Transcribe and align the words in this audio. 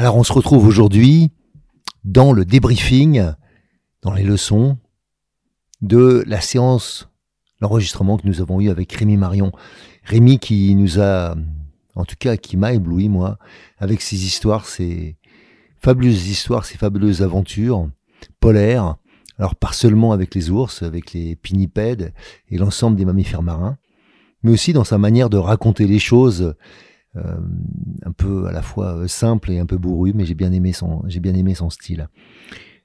Alors 0.00 0.16
on 0.16 0.22
se 0.22 0.32
retrouve 0.32 0.64
aujourd'hui 0.64 1.32
dans 2.04 2.32
le 2.32 2.44
débriefing, 2.44 3.32
dans 4.02 4.12
les 4.12 4.22
leçons 4.22 4.78
de 5.80 6.22
la 6.24 6.40
séance, 6.40 7.08
l'enregistrement 7.60 8.16
que 8.16 8.24
nous 8.24 8.40
avons 8.40 8.60
eu 8.60 8.70
avec 8.70 8.92
Rémi 8.92 9.16
Marion. 9.16 9.50
Rémi 10.04 10.38
qui 10.38 10.76
nous 10.76 11.00
a, 11.00 11.34
en 11.96 12.04
tout 12.04 12.14
cas 12.16 12.36
qui 12.36 12.56
m'a 12.56 12.74
ébloui 12.74 13.08
moi, 13.08 13.40
avec 13.76 14.00
ses 14.00 14.24
histoires, 14.24 14.66
ses 14.66 15.16
fabuleuses 15.80 16.28
histoires, 16.28 16.64
ses 16.64 16.78
fabuleuses 16.78 17.22
aventures 17.22 17.90
polaires. 18.38 18.98
Alors 19.36 19.56
pas 19.56 19.72
seulement 19.72 20.12
avec 20.12 20.32
les 20.36 20.48
ours, 20.48 20.84
avec 20.84 21.12
les 21.12 21.34
pinnipèdes 21.34 22.14
et 22.50 22.56
l'ensemble 22.56 22.96
des 22.96 23.04
mammifères 23.04 23.42
marins, 23.42 23.78
mais 24.44 24.52
aussi 24.52 24.72
dans 24.72 24.84
sa 24.84 24.96
manière 24.96 25.28
de 25.28 25.38
raconter 25.38 25.88
les 25.88 25.98
choses 25.98 26.54
un 28.04 28.12
peu 28.12 28.46
à 28.46 28.52
la 28.52 28.62
fois 28.62 28.96
euh, 28.96 29.08
simple 29.08 29.50
et 29.50 29.58
un 29.58 29.66
peu 29.66 29.78
bourru, 29.78 30.12
mais 30.14 30.24
j'ai 30.24 30.34
bien 30.34 30.52
aimé 30.52 30.72
son, 30.72 31.02
j'ai 31.06 31.20
bien 31.20 31.34
aimé 31.34 31.54
son 31.54 31.70
style. 31.70 32.08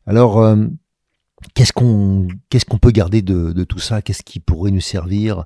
Alors, 0.05 0.39
euh, 0.39 0.67
qu'est-ce 1.53 1.73
qu'on, 1.73 2.27
qu'est-ce 2.49 2.65
qu'on 2.65 2.77
peut 2.77 2.91
garder 2.91 3.21
de, 3.21 3.63
tout 3.63 3.79
ça? 3.79 4.01
Qu'est-ce 4.01 4.23
qui 4.23 4.39
pourrait 4.39 4.71
nous 4.71 4.81
servir 4.81 5.45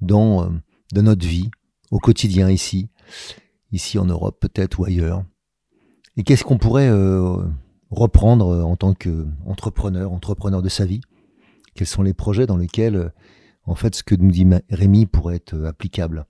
dans, 0.00 0.50
dans 0.92 1.02
notre 1.02 1.26
vie 1.26 1.50
au 1.90 1.98
quotidien 1.98 2.50
ici, 2.50 2.88
ici 3.72 3.98
en 3.98 4.04
Europe 4.06 4.38
peut-être 4.40 4.80
ou 4.80 4.84
ailleurs? 4.84 5.24
Et 6.16 6.24
qu'est-ce 6.24 6.44
qu'on 6.44 6.58
pourrait 6.58 6.90
reprendre 7.90 8.64
en 8.64 8.76
tant 8.76 8.92
qu'entrepreneur, 8.92 10.12
entrepreneur 10.12 10.62
de 10.62 10.68
sa 10.68 10.84
vie? 10.84 11.00
Quels 11.74 11.86
sont 11.86 12.02
les 12.02 12.14
projets 12.14 12.46
dans 12.46 12.56
lesquels, 12.56 13.12
en 13.64 13.76
fait, 13.76 13.94
ce 13.94 14.02
que 14.02 14.16
nous 14.16 14.32
dit 14.32 14.46
Rémi 14.68 15.06
pourrait 15.06 15.36
être 15.36 15.64
applicable? 15.64 16.26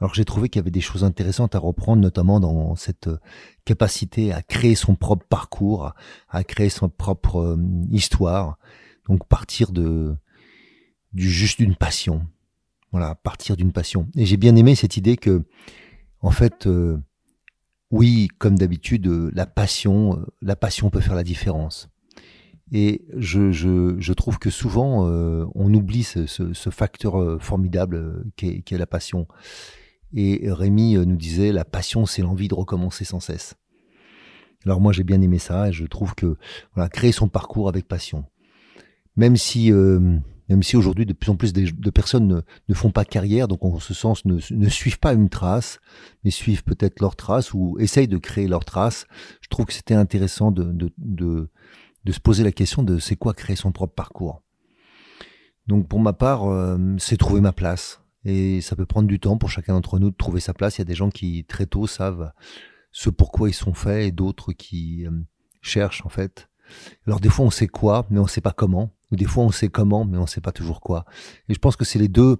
Alors 0.00 0.14
j'ai 0.14 0.24
trouvé 0.24 0.48
qu'il 0.48 0.60
y 0.60 0.62
avait 0.62 0.70
des 0.70 0.80
choses 0.80 1.04
intéressantes 1.04 1.54
à 1.54 1.58
reprendre, 1.58 2.00
notamment 2.00 2.40
dans 2.40 2.74
cette 2.74 3.08
euh, 3.08 3.18
capacité 3.66 4.32
à 4.32 4.40
créer 4.42 4.74
son 4.74 4.94
propre 4.94 5.26
parcours, 5.28 5.92
à 6.28 6.42
créer 6.42 6.70
son 6.70 6.88
propre 6.88 7.40
euh, 7.40 7.56
histoire. 7.90 8.58
Donc 9.08 9.26
partir 9.26 9.72
de 9.72 10.16
du 11.12 11.28
juste 11.28 11.58
d'une 11.58 11.76
passion. 11.76 12.26
Voilà, 12.92 13.14
partir 13.14 13.56
d'une 13.56 13.72
passion. 13.72 14.08
Et 14.16 14.24
j'ai 14.24 14.36
bien 14.36 14.56
aimé 14.56 14.74
cette 14.74 14.96
idée 14.96 15.16
que, 15.16 15.44
en 16.20 16.30
fait, 16.30 16.66
euh, 16.66 16.98
oui, 17.90 18.28
comme 18.38 18.56
d'habitude, 18.56 19.06
la 19.32 19.46
passion, 19.46 20.24
la 20.40 20.56
passion 20.56 20.90
peut 20.90 21.00
faire 21.00 21.14
la 21.14 21.24
différence. 21.24 21.88
Et 22.72 23.04
je, 23.16 23.50
je, 23.50 23.96
je 23.98 24.12
trouve 24.12 24.38
que 24.38 24.50
souvent, 24.50 25.04
on 25.06 25.74
oublie 25.74 26.04
ce, 26.04 26.26
ce, 26.26 26.52
ce 26.52 26.70
facteur 26.70 27.42
formidable 27.42 28.24
qu'est 28.36 28.62
est 28.70 28.78
la 28.78 28.86
passion. 28.86 29.26
Et 30.14 30.50
Rémi 30.50 30.96
euh, 30.96 31.04
nous 31.04 31.16
disait, 31.16 31.52
la 31.52 31.64
passion, 31.64 32.06
c'est 32.06 32.22
l'envie 32.22 32.48
de 32.48 32.54
recommencer 32.54 33.04
sans 33.04 33.20
cesse. 33.20 33.54
Alors 34.64 34.80
moi, 34.80 34.92
j'ai 34.92 35.04
bien 35.04 35.20
aimé 35.22 35.38
ça 35.38 35.68
et 35.68 35.72
je 35.72 35.86
trouve 35.86 36.14
que 36.14 36.36
voilà, 36.74 36.88
créer 36.88 37.12
son 37.12 37.28
parcours 37.28 37.68
avec 37.68 37.86
passion. 37.88 38.24
Même 39.16 39.36
si, 39.36 39.72
euh, 39.72 40.18
même 40.48 40.62
si 40.62 40.76
aujourd'hui, 40.76 41.06
de 41.06 41.12
plus 41.12 41.30
en 41.30 41.36
plus 41.36 41.52
de, 41.52 41.90
personnes 41.90 42.26
ne, 42.26 42.40
ne, 42.68 42.74
font 42.74 42.90
pas 42.90 43.04
carrière, 43.04 43.48
donc 43.48 43.64
en 43.64 43.78
ce 43.78 43.94
sens, 43.94 44.24
ne, 44.24 44.38
suivent 44.68 44.98
pas 44.98 45.14
une 45.14 45.28
trace, 45.28 45.80
mais 46.24 46.30
suivent 46.30 46.64
peut-être 46.64 47.00
leur 47.00 47.16
trace 47.16 47.54
ou 47.54 47.76
essayent 47.78 48.08
de 48.08 48.18
créer 48.18 48.48
leur 48.48 48.64
trace, 48.64 49.06
je 49.40 49.48
trouve 49.48 49.66
que 49.66 49.72
c'était 49.72 49.94
intéressant 49.94 50.50
de, 50.50 50.64
de, 50.64 50.92
de, 50.98 51.50
de 52.04 52.12
se 52.12 52.20
poser 52.20 52.44
la 52.44 52.52
question 52.52 52.82
de 52.82 52.98
c'est 52.98 53.16
quoi 53.16 53.32
créer 53.32 53.56
son 53.56 53.72
propre 53.72 53.94
parcours. 53.94 54.42
Donc 55.66 55.88
pour 55.88 56.00
ma 56.00 56.12
part, 56.12 56.50
euh, 56.50 56.96
c'est 56.98 57.16
trouver 57.16 57.40
ma 57.40 57.52
place. 57.52 57.99
Et 58.24 58.60
ça 58.60 58.76
peut 58.76 58.86
prendre 58.86 59.08
du 59.08 59.18
temps 59.18 59.38
pour 59.38 59.50
chacun 59.50 59.74
d'entre 59.74 59.98
nous 59.98 60.10
de 60.10 60.16
trouver 60.16 60.40
sa 60.40 60.52
place. 60.52 60.76
Il 60.76 60.80
y 60.80 60.82
a 60.82 60.86
des 60.86 60.94
gens 60.94 61.10
qui 61.10 61.44
très 61.44 61.66
tôt 61.66 61.86
savent 61.86 62.32
ce 62.92 63.08
pourquoi 63.08 63.48
ils 63.48 63.54
sont 63.54 63.74
faits 63.74 64.04
et 64.04 64.10
d'autres 64.10 64.52
qui 64.52 65.06
euh, 65.06 65.10
cherchent 65.62 66.04
en 66.04 66.08
fait. 66.08 66.48
Alors 67.06 67.20
des 67.20 67.28
fois 67.28 67.46
on 67.46 67.50
sait 67.50 67.66
quoi, 67.66 68.06
mais 68.10 68.18
on 68.18 68.26
sait 68.26 68.40
pas 68.40 68.52
comment. 68.52 68.92
Ou 69.10 69.16
des 69.16 69.24
fois 69.24 69.44
on 69.44 69.50
sait 69.50 69.68
comment, 69.68 70.04
mais 70.04 70.18
on 70.18 70.26
sait 70.26 70.40
pas 70.40 70.52
toujours 70.52 70.80
quoi. 70.80 71.04
Et 71.48 71.54
je 71.54 71.58
pense 71.58 71.76
que 71.76 71.84
c'est 71.84 71.98
les 71.98 72.08
deux, 72.08 72.36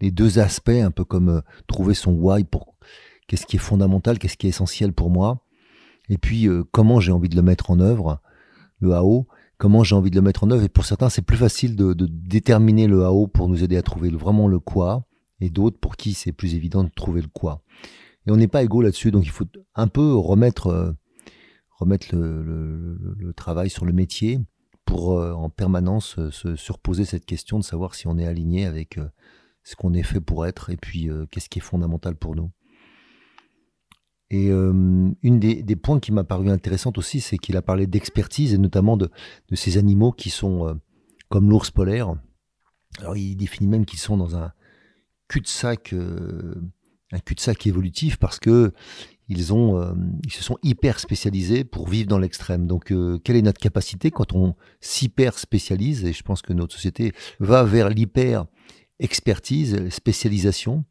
les 0.00 0.10
deux 0.10 0.38
aspects, 0.38 0.70
un 0.70 0.90
peu 0.90 1.04
comme 1.04 1.28
euh, 1.28 1.40
trouver 1.66 1.94
son 1.94 2.12
why 2.12 2.44
pour 2.44 2.74
qu'est-ce 3.28 3.46
qui 3.46 3.56
est 3.56 3.60
fondamental, 3.60 4.18
qu'est-ce 4.18 4.36
qui 4.36 4.46
est 4.46 4.50
essentiel 4.50 4.92
pour 4.92 5.10
moi. 5.10 5.46
Et 6.08 6.18
puis 6.18 6.48
euh, 6.48 6.64
comment 6.72 7.00
j'ai 7.00 7.12
envie 7.12 7.28
de 7.28 7.36
le 7.36 7.42
mettre 7.42 7.70
en 7.70 7.78
œuvre, 7.80 8.20
le 8.80 8.92
AO 8.94 9.28
comment 9.58 9.84
j'ai 9.84 9.94
envie 9.94 10.10
de 10.10 10.16
le 10.16 10.22
mettre 10.22 10.42
en 10.42 10.50
œuvre. 10.50 10.64
Et 10.64 10.68
pour 10.68 10.84
certains, 10.84 11.08
c'est 11.08 11.22
plus 11.22 11.36
facile 11.36 11.76
de, 11.76 11.92
de, 11.92 12.08
déterminer 12.10 12.88
le 12.88 13.04
AO 13.04 13.28
pour 13.28 13.48
nous 13.48 13.62
aider 13.62 13.76
à 13.76 13.82
trouver 13.82 14.10
vraiment 14.10 14.48
le 14.48 14.58
quoi 14.58 15.06
et 15.42 15.50
d'autres 15.50 15.78
pour 15.78 15.96
qui 15.96 16.14
c'est 16.14 16.32
plus 16.32 16.54
évident 16.54 16.84
de 16.84 16.90
trouver 16.94 17.20
le 17.20 17.28
quoi. 17.28 17.62
Et 18.26 18.30
on 18.30 18.36
n'est 18.36 18.48
pas 18.48 18.62
égaux 18.62 18.80
là-dessus, 18.80 19.10
donc 19.10 19.24
il 19.24 19.30
faut 19.30 19.46
un 19.74 19.88
peu 19.88 20.14
remettre, 20.14 20.68
euh, 20.68 20.92
remettre 21.78 22.14
le, 22.14 23.32
travail 23.34 23.68
sur 23.68 23.84
le 23.84 23.92
métier 23.92 24.40
pour 24.84 25.18
euh, 25.18 25.32
en 25.32 25.50
permanence 25.50 26.16
euh, 26.18 26.30
se 26.30 26.54
surposer 26.54 27.04
cette 27.04 27.26
question 27.26 27.58
de 27.58 27.64
savoir 27.64 27.96
si 27.96 28.06
on 28.06 28.18
est 28.18 28.26
aligné 28.26 28.66
avec 28.66 29.00
ce 29.64 29.74
qu'on 29.74 29.94
est 29.94 30.04
fait 30.04 30.20
pour 30.20 30.46
être 30.46 30.70
et 30.70 30.76
puis 30.76 31.08
qu'est-ce 31.30 31.48
qui 31.48 31.58
est 31.58 31.62
fondamental 31.62 32.14
pour 32.14 32.36
nous. 32.36 32.50
Et 34.30 34.48
une 34.48 35.14
des, 35.22 35.62
des, 35.62 35.76
points 35.76 36.00
qui 36.00 36.10
m'a 36.10 36.24
paru 36.24 36.48
intéressant 36.48 36.90
aussi, 36.96 37.20
c'est 37.20 37.36
qu'il 37.36 37.54
a 37.58 37.62
parlé 37.62 37.86
d'expertise 37.86 38.54
et 38.54 38.58
notamment 38.58 38.96
de, 38.96 39.10
de, 39.50 39.56
ces 39.56 39.76
animaux 39.76 40.10
qui 40.10 40.30
sont 40.30 40.80
comme 41.28 41.50
l'ours 41.50 41.70
polaire. 41.70 42.14
Alors 42.98 43.16
il 43.16 43.36
définit 43.36 43.68
même 43.68 43.84
qu'ils 43.84 43.98
sont 43.98 44.16
dans 44.16 44.36
un, 44.36 44.52
cul-de-sac, 45.32 45.94
euh, 45.94 46.54
un 47.10 47.18
cul-de-sac 47.18 47.66
évolutif 47.66 48.18
parce 48.18 48.38
que 48.38 48.72
ils 49.28 49.54
ont, 49.54 49.80
euh, 49.80 49.94
ils 50.24 50.32
se 50.32 50.42
sont 50.42 50.58
hyper 50.62 50.98
spécialisés 50.98 51.64
pour 51.64 51.88
vivre 51.88 52.06
dans 52.06 52.18
l'extrême. 52.18 52.66
Donc, 52.66 52.92
euh, 52.92 53.18
quelle 53.24 53.36
est 53.36 53.42
notre 53.42 53.60
capacité 53.60 54.10
quand 54.10 54.34
on 54.34 54.54
s'hyper 54.80 55.38
spécialise? 55.38 56.04
Et 56.04 56.12
je 56.12 56.22
pense 56.22 56.42
que 56.42 56.52
notre 56.52 56.74
société 56.74 57.14
va 57.40 57.64
vers 57.64 57.88
l'hyper 57.88 58.44
expertise, 58.98 59.88
spécialisation. 59.88 60.84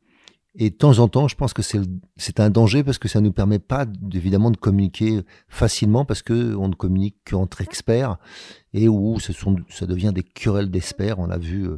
Et 0.55 0.71
de 0.71 0.75
temps 0.75 0.97
en 0.97 1.07
temps, 1.07 1.27
je 1.27 1.35
pense 1.35 1.53
que 1.53 1.61
c'est 1.61 2.39
un 2.39 2.49
danger 2.49 2.83
parce 2.83 2.97
que 2.97 3.07
ça 3.07 3.21
ne 3.21 3.27
nous 3.27 3.31
permet 3.31 3.59
pas 3.59 3.85
évidemment 4.11 4.49
de 4.49 4.57
communiquer 4.57 5.21
facilement 5.49 6.03
parce 6.03 6.23
que 6.23 6.55
on 6.55 6.67
ne 6.67 6.73
communique 6.73 7.17
qu'entre 7.29 7.61
experts 7.61 8.17
et 8.73 8.89
où 8.89 9.19
ça 9.19 9.85
devient 9.85 10.11
des 10.13 10.23
querelles 10.23 10.71
d'experts. 10.71 11.19
On 11.19 11.27
l'a 11.27 11.37
vu 11.37 11.69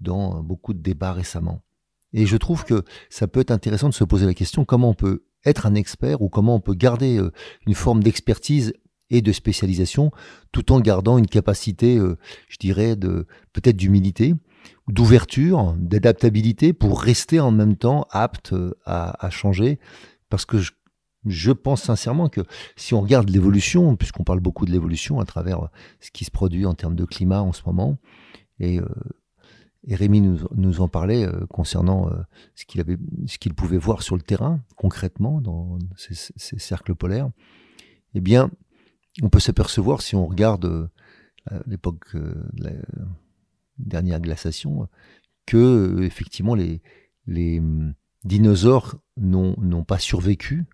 dans 0.00 0.42
beaucoup 0.42 0.74
de 0.74 0.80
débats 0.80 1.12
récemment. 1.12 1.62
Et 2.14 2.26
je 2.26 2.36
trouve 2.36 2.64
que 2.64 2.84
ça 3.10 3.26
peut 3.26 3.40
être 3.40 3.50
intéressant 3.50 3.88
de 3.88 3.94
se 3.94 4.04
poser 4.04 4.24
la 4.24 4.34
question 4.34 4.64
comment 4.64 4.90
on 4.90 4.94
peut 4.94 5.24
être 5.44 5.66
un 5.66 5.74
expert 5.74 6.22
ou 6.22 6.28
comment 6.28 6.54
on 6.54 6.60
peut 6.60 6.74
garder 6.74 7.18
euh, 7.18 7.32
une 7.66 7.74
forme 7.74 8.02
d'expertise 8.02 8.72
et 9.10 9.20
de 9.20 9.32
spécialisation 9.32 10.10
tout 10.52 10.72
en 10.72 10.80
gardant 10.80 11.18
une 11.18 11.26
capacité, 11.26 11.98
euh, 11.98 12.16
je 12.48 12.56
dirais, 12.58 12.96
de 12.96 13.26
peut-être 13.52 13.76
d'humilité, 13.76 14.34
d'ouverture, 14.88 15.74
d'adaptabilité 15.76 16.72
pour 16.72 17.02
rester 17.02 17.40
en 17.40 17.50
même 17.50 17.76
temps 17.76 18.06
apte 18.10 18.52
euh, 18.52 18.72
à, 18.86 19.28
changer. 19.30 19.78
Parce 20.30 20.46
que 20.46 20.58
je, 21.26 21.52
pense 21.52 21.82
sincèrement 21.82 22.28
que 22.28 22.42
si 22.76 22.94
on 22.94 23.00
regarde 23.00 23.28
l'évolution, 23.28 23.96
puisqu'on 23.96 24.24
parle 24.24 24.40
beaucoup 24.40 24.66
de 24.66 24.70
l'évolution 24.70 25.20
à 25.20 25.24
travers 25.24 25.68
ce 26.00 26.10
qui 26.10 26.24
se 26.24 26.30
produit 26.30 26.64
en 26.64 26.74
termes 26.74 26.96
de 26.96 27.04
climat 27.04 27.42
en 27.42 27.52
ce 27.52 27.62
moment, 27.66 27.98
et 28.60 28.80
et 29.86 29.94
Rémi 29.94 30.20
nous, 30.20 30.38
nous 30.54 30.80
en 30.80 30.88
parlait 30.88 31.26
euh, 31.26 31.46
concernant 31.46 32.08
euh, 32.08 32.22
ce 32.54 33.38
qu'il 33.38 33.54
pouvait 33.54 33.78
voir 33.78 34.02
sur 34.02 34.16
le 34.16 34.22
terrain 34.22 34.60
concrètement 34.76 35.40
dans 35.40 35.78
ces, 35.96 36.14
ces, 36.14 36.58
cercles 36.58 36.94
polaires. 36.94 37.28
eh 38.14 38.20
bien, 38.20 38.50
on 39.22 39.28
peut 39.28 39.40
s'apercevoir 39.40 40.00
si 40.00 40.16
on 40.16 40.26
regarde 40.26 40.64
euh, 40.64 41.60
l'époque 41.66 42.16
de 42.16 42.34
la 42.56 42.70
dernière 43.78 44.20
glaciation 44.20 44.88
que 45.46 46.00
effectivement 46.02 46.54
les, 46.54 46.80
les 47.26 47.58
hum, 47.58 47.94
dinosaures 48.24 48.96
n'ont 49.18 49.84
pas 49.84 49.98
survécu, 49.98 50.64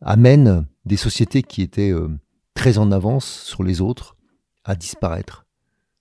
amène 0.00 0.66
des 0.84 0.96
sociétés 0.96 1.42
qui 1.42 1.62
étaient 1.62 1.92
euh, 1.92 2.08
très 2.54 2.78
en 2.78 2.92
avance 2.92 3.24
sur 3.24 3.62
les 3.62 3.80
autres 3.80 4.16
à 4.64 4.74
disparaître 4.74 5.46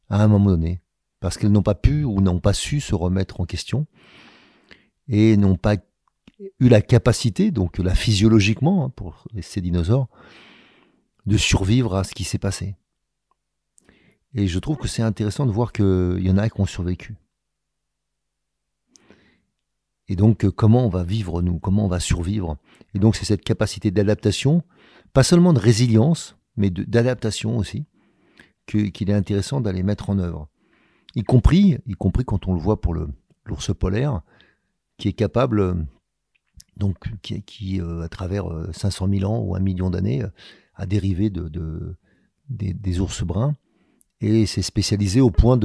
à 0.10 0.24
un 0.24 0.28
moment 0.28 0.52
donné, 0.52 0.82
parce 1.20 1.38
qu'elles 1.38 1.52
n'ont 1.52 1.64
pas 1.64 1.76
pu 1.76 2.04
ou 2.04 2.22
n'ont 2.22 2.40
pas 2.40 2.54
su 2.54 2.80
se 2.80 2.94
remettre 2.94 3.40
en 3.40 3.46
question 3.46 3.88
et 5.08 5.38
n'ont 5.38 5.58
pas 5.58 5.76
eu 6.60 6.70
la 6.70 6.82
capacité, 6.82 7.52
donc 7.52 7.78
là 7.78 7.96
physiologiquement, 7.96 8.86
hein, 8.86 8.90
pour 8.90 9.28
ces 9.42 9.62
dinosaures, 9.62 10.08
de 11.26 11.38
survivre 11.38 11.96
à 11.96 12.04
ce 12.04 12.14
qui 12.14 12.24
s'est 12.24 12.38
passé. 12.38 12.76
Et 14.34 14.48
je 14.48 14.60
trouve 14.60 14.78
que 14.78 14.88
c'est 14.88 15.04
intéressant 15.04 15.46
de 15.46 15.52
voir 15.52 15.72
qu'il 15.72 16.20
y 16.20 16.32
en 16.32 16.38
a 16.38 16.50
qui 16.50 16.60
ont 16.60 16.66
survécu. 16.66 17.16
Et 20.10 20.16
donc, 20.16 20.44
euh, 20.44 20.52
comment 20.52 20.86
on 20.86 20.90
va 20.90 21.04
vivre, 21.04 21.42
nous? 21.42 21.60
Comment 21.60 21.86
on 21.86 21.88
va 21.88 22.00
survivre? 22.00 22.58
Et 22.94 23.00
donc, 23.00 23.16
c'est 23.16 23.26
cette 23.26 23.44
capacité 23.44 23.90
d'adaptation, 23.90 24.64
pas 25.14 25.24
seulement 25.24 25.54
de 25.54 25.60
résilience, 25.60 26.38
mais 26.58 26.70
d'adaptation 26.70 27.58
aussi, 27.58 27.86
qu'il 28.66 29.10
est 29.10 29.14
intéressant 29.14 29.62
d'aller 29.62 29.84
mettre 29.84 30.10
en 30.10 30.20
œuvre. 30.20 30.50
Y 31.16 31.24
compris, 31.24 31.78
y 31.86 31.94
compris 31.94 32.26
quand 32.26 32.48
on 32.48 32.54
le 32.54 32.60
voit 32.60 32.82
pour 32.82 32.96
l'ours 32.96 33.74
polaire, 33.74 34.22
qui 34.98 35.10
est 35.10 35.14
capable, 35.14 35.86
donc, 36.78 36.98
qui, 37.22 37.82
euh, 37.82 38.02
à 38.02 38.10
travers 38.10 38.46
500 38.74 39.08
euh, 39.08 39.20
000 39.20 39.32
ans 39.32 39.40
ou 39.40 39.56
un 39.56 39.60
million 39.60 39.90
d'années, 39.90 40.24
a 40.76 40.86
dérivé 40.86 41.30
de, 41.30 41.50
de 41.50 41.96
des, 42.50 43.00
ours 43.00 43.24
bruns 43.24 43.56
et 44.22 44.46
s'est 44.46 44.62
spécialisé 44.62 45.22
au 45.22 45.32
point 45.32 45.58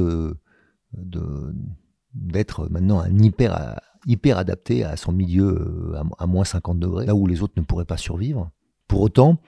d'être 2.14 2.68
maintenant 2.70 3.00
un 3.00 3.18
hyper 3.18 4.38
adapté 4.38 4.84
à 4.84 4.96
son 4.96 5.12
milieu 5.12 5.94
euh, 5.94 6.02
à, 6.18 6.26
moins 6.26 6.44
50 6.44 6.78
degrés, 6.78 7.06
là 7.06 7.14
où 7.14 7.26
les 7.26 7.42
autres 7.42 7.54
ne 7.56 7.62
pourraient 7.62 7.84
pas 7.84 7.96
survivre. 7.96 8.50
Pour 8.88 9.02
autant, 9.02 9.38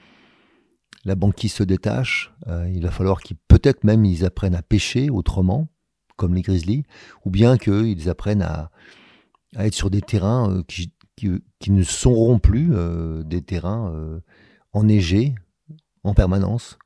la 1.05 1.15
banquise 1.15 1.55
se 1.55 1.63
détache, 1.63 2.33
euh, 2.47 2.71
il 2.73 2.83
va 2.83 2.91
falloir 2.91 3.23
qu'ils 3.23 3.37
peut-être 3.49 3.85
même 3.85 4.05
ils 4.05 4.25
apprennent 4.25 4.55
à 4.55 4.63
pêcher 4.63 5.11
autrement, 5.11 5.69
comme 6.17 6.35
les 6.35 6.43
grizzlies, 6.43 6.85
ou 7.25 7.31
bien 7.31 7.57
qu'ils 7.57 8.09
apprennent 8.09 8.43
à, 8.43 8.71
être 9.57 9.75
sur 9.75 9.91
des 9.91 10.03
terrains 10.03 10.53
euh, 10.53 10.63
qui, 10.67 10.93
ne 11.71 11.83
seront 11.83 12.39
plus 12.39 12.73
des 13.25 13.43
terrains 13.43 14.21
enneigés 14.73 15.35
en 16.05 16.15
permanence, 16.15 16.79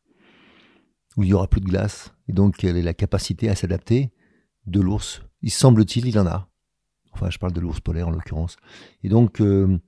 où 1.16 1.22
il 1.22 1.26
n'y 1.26 1.32
aura 1.34 1.46
plus 1.46 1.60
de 1.60 1.66
glace. 1.66 2.12
Et 2.28 2.32
donc, 2.32 2.56
quelle 2.56 2.76
est 2.76 2.82
la 2.82 2.94
capacité 2.94 3.48
à 3.48 3.54
s'adapter? 3.54 4.12
De 4.66 4.80
l'ours 4.80 5.22
Il 5.42 5.50
semble-t-il, 5.50 6.06
il 6.06 6.18
en 6.18 6.26
a. 6.26 6.48
Enfin, 7.12 7.30
je 7.30 7.38
parle 7.38 7.52
de 7.52 7.60
l'ours 7.60 7.80
polaire 7.80 8.08
en 8.08 8.10
l'occurrence. 8.10 8.56
Et 9.02 9.08
donc, 9.08 9.40
euh, 9.40 9.78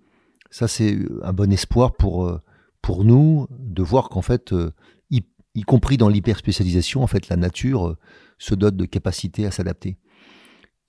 ça, 0.50 0.68
c'est 0.68 0.98
un 1.22 1.32
bon 1.32 1.52
espoir 1.52 1.96
pour, 1.96 2.26
euh, 2.26 2.40
pour 2.86 3.04
nous 3.04 3.48
de 3.50 3.82
voir 3.82 4.08
qu'en 4.08 4.22
fait, 4.22 4.52
euh, 4.52 4.70
y, 5.10 5.62
compris 5.62 5.96
dans 5.96 6.08
l'hyperspécialisation, 6.08 7.02
en 7.02 7.08
fait, 7.08 7.28
la 7.28 7.34
nature 7.34 7.96
se 8.38 8.54
dote 8.54 8.76
de 8.76 8.84
capacité 8.84 9.44
à 9.44 9.50
s'adapter. 9.50 9.98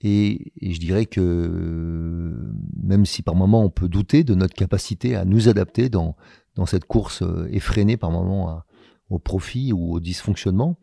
Et, 0.00 0.52
je 0.62 0.78
dirais 0.78 1.06
que 1.06 2.52
même 2.80 3.04
si 3.04 3.22
par 3.22 3.34
moment 3.34 3.64
on 3.64 3.70
peut 3.70 3.88
douter 3.88 4.22
de 4.22 4.36
notre 4.36 4.54
capacité 4.54 5.16
à 5.16 5.24
nous 5.24 5.48
adapter 5.48 5.88
dans, 5.88 6.14
dans 6.54 6.66
cette 6.66 6.84
course 6.84 7.24
effrénée 7.50 7.96
par 7.96 8.12
moment 8.12 8.62
au 9.10 9.18
profit 9.18 9.72
ou 9.72 9.94
au 9.94 9.98
dysfonctionnement, 9.98 10.78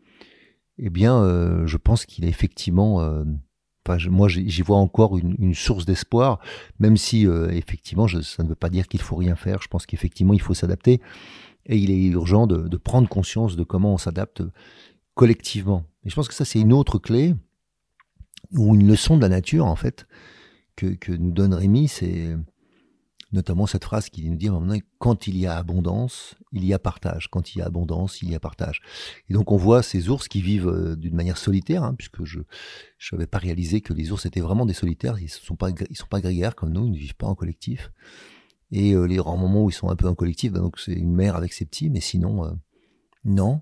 eh 0.76 0.90
bien, 0.90 1.22
je 1.64 1.76
pense 1.78 2.04
qu'il 2.04 2.26
est 2.26 2.28
effectivement 2.28 3.00
moi, 4.08 4.28
j'y 4.28 4.62
vois 4.62 4.76
encore 4.76 5.18
une, 5.18 5.54
source 5.54 5.84
d'espoir, 5.84 6.40
même 6.78 6.96
si 6.96 7.26
euh, 7.26 7.50
effectivement, 7.50 8.06
ça 8.08 8.42
ne 8.42 8.48
veut 8.48 8.54
pas 8.54 8.68
dire 8.68 8.88
qu'il 8.88 9.00
faut 9.00 9.16
rien 9.16 9.36
faire. 9.36 9.62
Je 9.62 9.68
pense 9.68 9.86
qu'effectivement, 9.86 10.34
il 10.34 10.40
faut 10.40 10.54
s'adapter 10.54 11.00
et 11.66 11.76
il 11.76 11.90
est 11.90 12.06
urgent 12.06 12.46
de, 12.46 12.76
prendre 12.76 13.08
conscience 13.08 13.56
de 13.56 13.64
comment 13.64 13.94
on 13.94 13.98
s'adapte 13.98 14.42
collectivement. 15.14 15.84
Et 16.04 16.10
je 16.10 16.14
pense 16.14 16.28
que 16.28 16.34
ça, 16.34 16.44
c'est 16.44 16.60
une 16.60 16.72
autre 16.72 16.98
clé 16.98 17.34
ou 18.52 18.74
une 18.74 18.86
leçon 18.86 19.16
de 19.16 19.22
la 19.22 19.28
nature 19.28 19.66
en 19.66 19.76
fait 19.76 20.06
que, 20.76 20.86
que 20.86 21.12
nous 21.12 21.32
donne 21.32 21.54
Rémi. 21.54 21.88
C'est 21.88 22.36
notamment 23.36 23.66
cette 23.66 23.84
phrase 23.84 24.08
qui 24.08 24.28
nous 24.28 24.36
dit 24.36 24.48
quand 24.98 25.26
il 25.26 25.36
y 25.36 25.46
a 25.46 25.56
abondance, 25.56 26.34
il 26.52 26.64
y 26.64 26.72
a 26.72 26.78
partage. 26.78 27.28
Quand 27.30 27.54
il 27.54 27.58
y 27.58 27.62
a 27.62 27.66
abondance, 27.66 28.22
il 28.22 28.30
y 28.30 28.34
a 28.34 28.40
partage. 28.40 28.80
Et 29.28 29.34
donc 29.34 29.52
on 29.52 29.56
voit 29.56 29.82
ces 29.82 30.08
ours 30.08 30.26
qui 30.26 30.40
vivent 30.40 30.68
euh, 30.68 30.96
d'une 30.96 31.14
manière 31.14 31.36
solitaire, 31.36 31.84
hein, 31.84 31.94
puisque 31.94 32.24
je 32.24 32.40
n'avais 33.12 33.26
pas 33.26 33.38
réalisé 33.38 33.80
que 33.80 33.92
les 33.92 34.10
ours 34.10 34.26
étaient 34.26 34.40
vraiment 34.40 34.66
des 34.66 34.74
solitaires. 34.74 35.18
Ils 35.18 35.24
ne 35.24 35.28
sont 35.28 35.54
pas 35.54 35.70
sont 35.94 36.06
pas 36.08 36.20
grégaires 36.20 36.56
comme 36.56 36.72
nous, 36.72 36.86
ils 36.86 36.92
ne 36.92 36.96
vivent 36.96 37.14
pas 37.14 37.28
en 37.28 37.34
collectif. 37.34 37.92
Et 38.72 38.94
euh, 38.94 39.04
les 39.04 39.20
rares 39.20 39.36
moments 39.36 39.64
où 39.64 39.70
ils 39.70 39.74
sont 39.74 39.90
un 39.90 39.96
peu 39.96 40.08
en 40.08 40.14
collectif, 40.14 40.52
ben 40.52 40.68
c'est 40.76 40.92
une 40.92 41.14
mère 41.14 41.36
avec 41.36 41.52
ses 41.52 41.66
petits, 41.66 41.90
mais 41.90 42.00
sinon 42.00 42.44
euh, 42.44 42.50
non. 43.24 43.60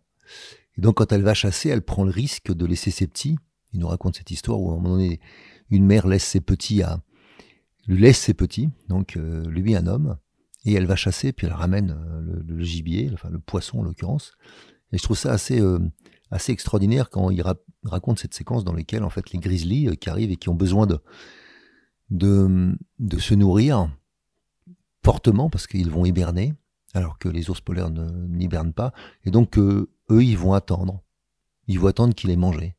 Et 0.78 0.80
donc 0.80 0.96
quand 0.96 1.12
elle 1.12 1.22
va 1.22 1.34
chasser, 1.34 1.68
elle 1.68 1.82
prend 1.82 2.04
le 2.04 2.10
risque 2.10 2.52
de 2.52 2.64
laisser 2.64 2.90
ses 2.90 3.06
petits. 3.06 3.36
Il 3.72 3.80
nous 3.80 3.88
raconte 3.88 4.16
cette 4.16 4.30
histoire 4.30 4.60
où 4.60 4.70
à 4.70 4.74
un 4.74 4.76
moment 4.76 4.90
donné, 4.90 5.20
une 5.68 5.84
mère 5.84 6.06
laisse 6.06 6.24
ses 6.24 6.40
petits 6.40 6.82
à 6.82 7.00
lui 7.86 8.00
laisse 8.00 8.18
ses 8.18 8.34
petits, 8.34 8.70
donc 8.88 9.16
euh, 9.16 9.44
lui 9.46 9.76
un 9.76 9.86
homme, 9.86 10.16
et 10.64 10.72
elle 10.72 10.86
va 10.86 10.96
chasser, 10.96 11.32
puis 11.32 11.46
elle 11.46 11.52
ramène 11.52 11.90
euh, 11.90 12.42
le, 12.46 12.64
gibier, 12.64 13.10
enfin 13.12 13.28
le 13.30 13.38
poisson 13.38 13.80
en 13.80 13.82
l'occurrence. 13.82 14.32
Et 14.92 14.98
je 14.98 15.02
trouve 15.02 15.18
ça 15.18 15.32
assez, 15.32 15.60
euh, 15.60 15.78
assez 16.30 16.52
extraordinaire 16.52 17.10
quand 17.10 17.30
il 17.30 17.42
raconte 17.84 18.18
cette 18.18 18.34
séquence 18.34 18.64
dans 18.64 18.72
laquelle 18.72 19.04
en 19.04 19.10
fait 19.10 19.30
les 19.32 19.38
grizzlies 19.38 19.96
qui 19.98 20.08
arrivent 20.08 20.30
et 20.30 20.36
qui 20.36 20.48
ont 20.48 20.54
besoin 20.54 20.86
de, 20.86 20.98
de, 22.10 22.76
de 22.98 23.18
se 23.18 23.34
nourrir 23.34 23.90
fortement 25.04 25.50
parce 25.50 25.66
qu'ils 25.66 25.90
vont 25.90 26.06
hiberner, 26.06 26.54
alors 26.94 27.18
que 27.18 27.28
les 27.28 27.50
ours 27.50 27.60
polaires 27.60 27.90
n'hibernent 27.90 28.72
pas, 28.72 28.92
et 29.24 29.30
donc 29.30 29.58
eux 29.58 29.88
ils 30.10 30.38
vont 30.38 30.54
attendre, 30.54 31.02
ils 31.66 31.78
vont 31.78 31.88
attendre 31.88 32.14
qu'il 32.14 32.30
ait 32.30 32.36
mangé. 32.36 32.74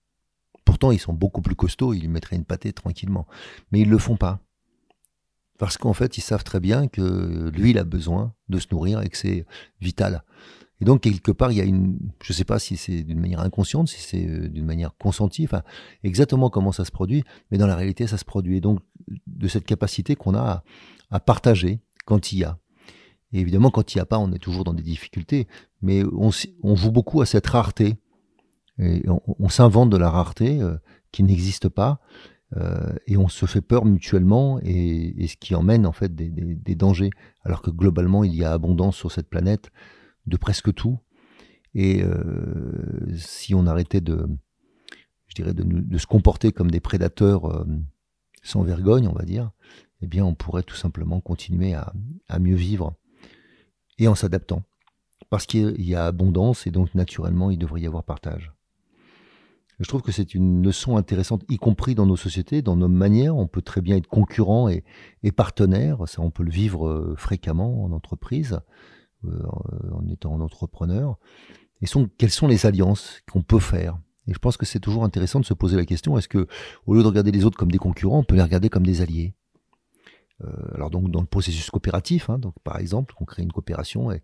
Pourtant 0.63 0.91
ils 0.91 0.99
sont 0.99 1.13
beaucoup 1.13 1.41
plus 1.41 1.55
costauds, 1.55 1.93
ils 1.93 2.01
lui 2.01 2.07
mettraient 2.07 2.35
une 2.35 2.45
pâtée 2.45 2.73
tranquillement, 2.73 3.27
mais 3.71 3.81
ils 3.81 3.89
le 3.89 3.99
font 3.99 4.17
pas. 4.17 4.44
Parce 5.57 5.77
qu'en 5.77 5.93
fait, 5.93 6.17
ils 6.17 6.21
savent 6.21 6.43
très 6.43 6.59
bien 6.59 6.87
que 6.87 7.49
lui, 7.49 7.71
il 7.71 7.77
a 7.77 7.83
besoin 7.83 8.33
de 8.49 8.59
se 8.59 8.67
nourrir 8.71 9.01
et 9.01 9.09
que 9.09 9.17
c'est 9.17 9.45
vital. 9.81 10.23
Et 10.81 10.85
donc, 10.85 11.01
quelque 11.01 11.31
part, 11.31 11.51
il 11.51 11.57
y 11.57 11.61
a 11.61 11.63
une, 11.63 11.97
je 12.21 12.33
ne 12.33 12.35
sais 12.35 12.43
pas 12.43 12.59
si 12.59 12.75
c'est 12.75 13.03
d'une 13.03 13.19
manière 13.19 13.39
inconsciente, 13.39 13.87
si 13.87 14.01
c'est 14.01 14.27
euh, 14.27 14.49
d'une 14.49 14.65
manière 14.65 14.91
consentie, 14.97 15.45
enfin, 15.45 15.63
exactement 16.03 16.49
comment 16.49 16.73
ça 16.73 16.83
se 16.83 16.91
produit, 16.91 17.23
mais 17.49 17.57
dans 17.57 17.67
la 17.67 17.75
réalité, 17.75 18.07
ça 18.07 18.17
se 18.17 18.25
produit. 18.25 18.57
Et 18.57 18.61
donc, 18.61 18.79
de 19.27 19.47
cette 19.47 19.65
capacité 19.65 20.15
qu'on 20.15 20.35
a 20.35 20.63
à, 21.11 21.19
partager 21.21 21.79
quand 22.05 22.33
il 22.33 22.39
y 22.39 22.43
a. 22.43 22.57
Et 23.31 23.39
évidemment, 23.39 23.71
quand 23.71 23.93
il 23.93 23.97
n'y 23.97 24.01
a 24.01 24.05
pas, 24.05 24.19
on 24.19 24.31
est 24.33 24.39
toujours 24.39 24.65
dans 24.65 24.73
des 24.73 24.83
difficultés, 24.83 25.47
mais 25.81 26.03
on, 26.03 26.31
joue 26.75 26.91
beaucoup 26.91 27.21
à 27.21 27.25
cette 27.25 27.47
rareté. 27.47 27.95
Et 28.77 29.03
on, 29.07 29.47
s'invente 29.47 29.89
de 29.89 29.97
la 29.97 30.09
rareté 30.09 30.61
euh, 30.61 30.75
qui 31.13 31.23
n'existe 31.23 31.69
pas. 31.69 32.01
Euh, 32.57 32.93
et 33.05 33.17
on 33.17 33.27
se 33.27 33.45
fait 33.45 33.61
peur 33.61 33.85
mutuellement 33.85 34.59
et, 34.61 35.27
ce 35.27 35.35
qui 35.35 35.55
emmène 35.55 35.85
en 35.85 35.91
fait 35.91 36.13
des, 36.15 36.75
dangers. 36.75 37.09
Alors 37.43 37.61
que 37.61 37.69
globalement 37.69 38.23
il 38.23 38.35
y 38.35 38.43
a 38.43 38.53
abondance 38.53 38.95
sur 38.95 39.11
cette 39.11 39.29
planète 39.29 39.71
de 40.25 40.37
presque 40.37 40.73
tout. 40.73 40.99
Et 41.73 42.01
euh, 42.03 43.15
si 43.17 43.53
on 43.53 43.67
arrêtait 43.67 44.01
de 44.01 44.27
je 45.27 45.35
dirais 45.35 45.53
de, 45.53 45.97
se 45.97 46.07
comporter 46.07 46.51
comme 46.53 46.71
des 46.71 46.79
prédateurs 46.79 47.45
euh, 47.45 47.65
sans 48.43 48.63
vergogne 48.63 49.07
on 49.07 49.13
va 49.13 49.25
dire 49.25 49.51
eh 50.01 50.07
bien 50.07 50.23
on 50.23 50.35
pourrait 50.35 50.63
tout 50.63 50.75
simplement 50.75 51.19
continuer 51.19 51.73
à, 51.73 51.93
à 52.29 52.39
mieux 52.39 52.55
vivre. 52.55 52.93
Et 53.97 54.07
en 54.09 54.15
s'adaptant. 54.15 54.63
Parce 55.29 55.45
qu'il 55.45 55.81
y 55.81 55.95
a 55.95 56.05
abondance 56.05 56.67
et 56.67 56.71
donc 56.71 56.93
naturellement 56.95 57.49
il 57.49 57.57
devrait 57.57 57.81
y 57.81 57.87
avoir 57.87 58.03
partage 58.03 58.54
Je 59.79 59.87
trouve 59.87 60.01
que 60.01 60.11
c'est 60.11 60.33
une 60.33 60.63
leçon 60.63 60.95
intéressante, 60.97 61.43
y 61.49 61.57
compris 61.57 61.95
dans 61.95 62.05
nos 62.05 62.15
sociétés, 62.15 62.61
dans 62.61 62.75
nos 62.75 62.87
manières. 62.87 63.35
On 63.35 63.47
peut 63.47 63.61
très 63.61 63.81
bien 63.81 63.97
être 63.97 64.07
concurrent 64.07 64.69
et, 64.69 64.83
partenaire. 65.31 66.07
Ça, 66.07 66.21
on 66.21 66.31
peut 66.31 66.43
le 66.43 66.51
vivre 66.51 66.87
euh, 66.87 67.15
fréquemment 67.17 67.83
en 67.83 67.91
entreprise, 67.91 68.59
euh, 69.25 69.43
en 69.91 70.07
étant 70.07 70.39
entrepreneur. 70.39 71.17
Et 71.81 71.87
sont, 71.87 72.09
quelles 72.17 72.31
sont 72.31 72.47
les 72.47 72.65
alliances 72.65 73.21
qu'on 73.31 73.41
peut 73.41 73.59
faire? 73.59 73.97
Et 74.27 74.33
je 74.33 74.39
pense 74.39 74.57
que 74.57 74.65
c'est 74.65 74.79
toujours 74.79 75.03
intéressant 75.03 75.39
de 75.39 75.45
se 75.45 75.53
poser 75.53 75.75
la 75.75 75.85
question 75.85 76.17
est-ce 76.17 76.27
que, 76.27 76.47
au 76.85 76.95
lieu 76.95 77.03
de 77.03 77.07
regarder 77.07 77.31
les 77.31 77.45
autres 77.45 77.57
comme 77.57 77.71
des 77.71 77.77
concurrents, 77.77 78.19
on 78.19 78.23
peut 78.23 78.35
les 78.35 78.41
regarder 78.41 78.69
comme 78.69 78.85
des 78.85 79.01
alliés? 79.01 79.33
Euh, 80.43 80.47
alors 80.73 80.89
donc 80.89 81.11
dans 81.11 81.21
le 81.21 81.27
processus 81.27 81.69
coopératif, 81.69 82.29
hein, 82.29 82.39
donc 82.39 82.55
par 82.63 82.77
exemple, 82.77 83.13
on 83.19 83.25
crée 83.25 83.43
une 83.43 83.51
coopération 83.51 84.11
et 84.11 84.21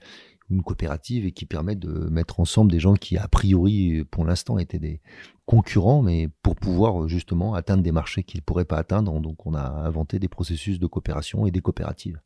une 0.52 0.62
coopérative 0.64 1.26
et 1.26 1.32
qui 1.32 1.46
permet 1.46 1.76
de 1.76 2.10
mettre 2.10 2.40
ensemble 2.40 2.72
des 2.72 2.80
gens 2.80 2.94
qui, 2.94 3.18
a 3.18 3.28
priori, 3.28 4.04
pour 4.12 4.26
l'instant, 4.26 4.58
étaient 4.58 4.80
des 4.80 5.02
concurrents, 5.46 6.02
mais 6.02 6.30
pour 6.44 6.56
pouvoir 6.56 7.08
justement 7.08 7.54
atteindre 7.54 7.84
des 7.84 7.92
marchés 7.92 8.24
qu'ils 8.24 8.40
ne 8.40 8.44
pourraient 8.44 8.66
pas 8.66 8.78
atteindre. 8.78 9.20
Donc, 9.20 9.46
on 9.46 9.54
a 9.54 9.62
inventé 9.62 10.20
des 10.20 10.28
processus 10.28 10.80
de 10.80 10.88
coopération 10.88 11.46
et 11.46 11.52
des 11.52 11.62
coopératives. 11.62 12.20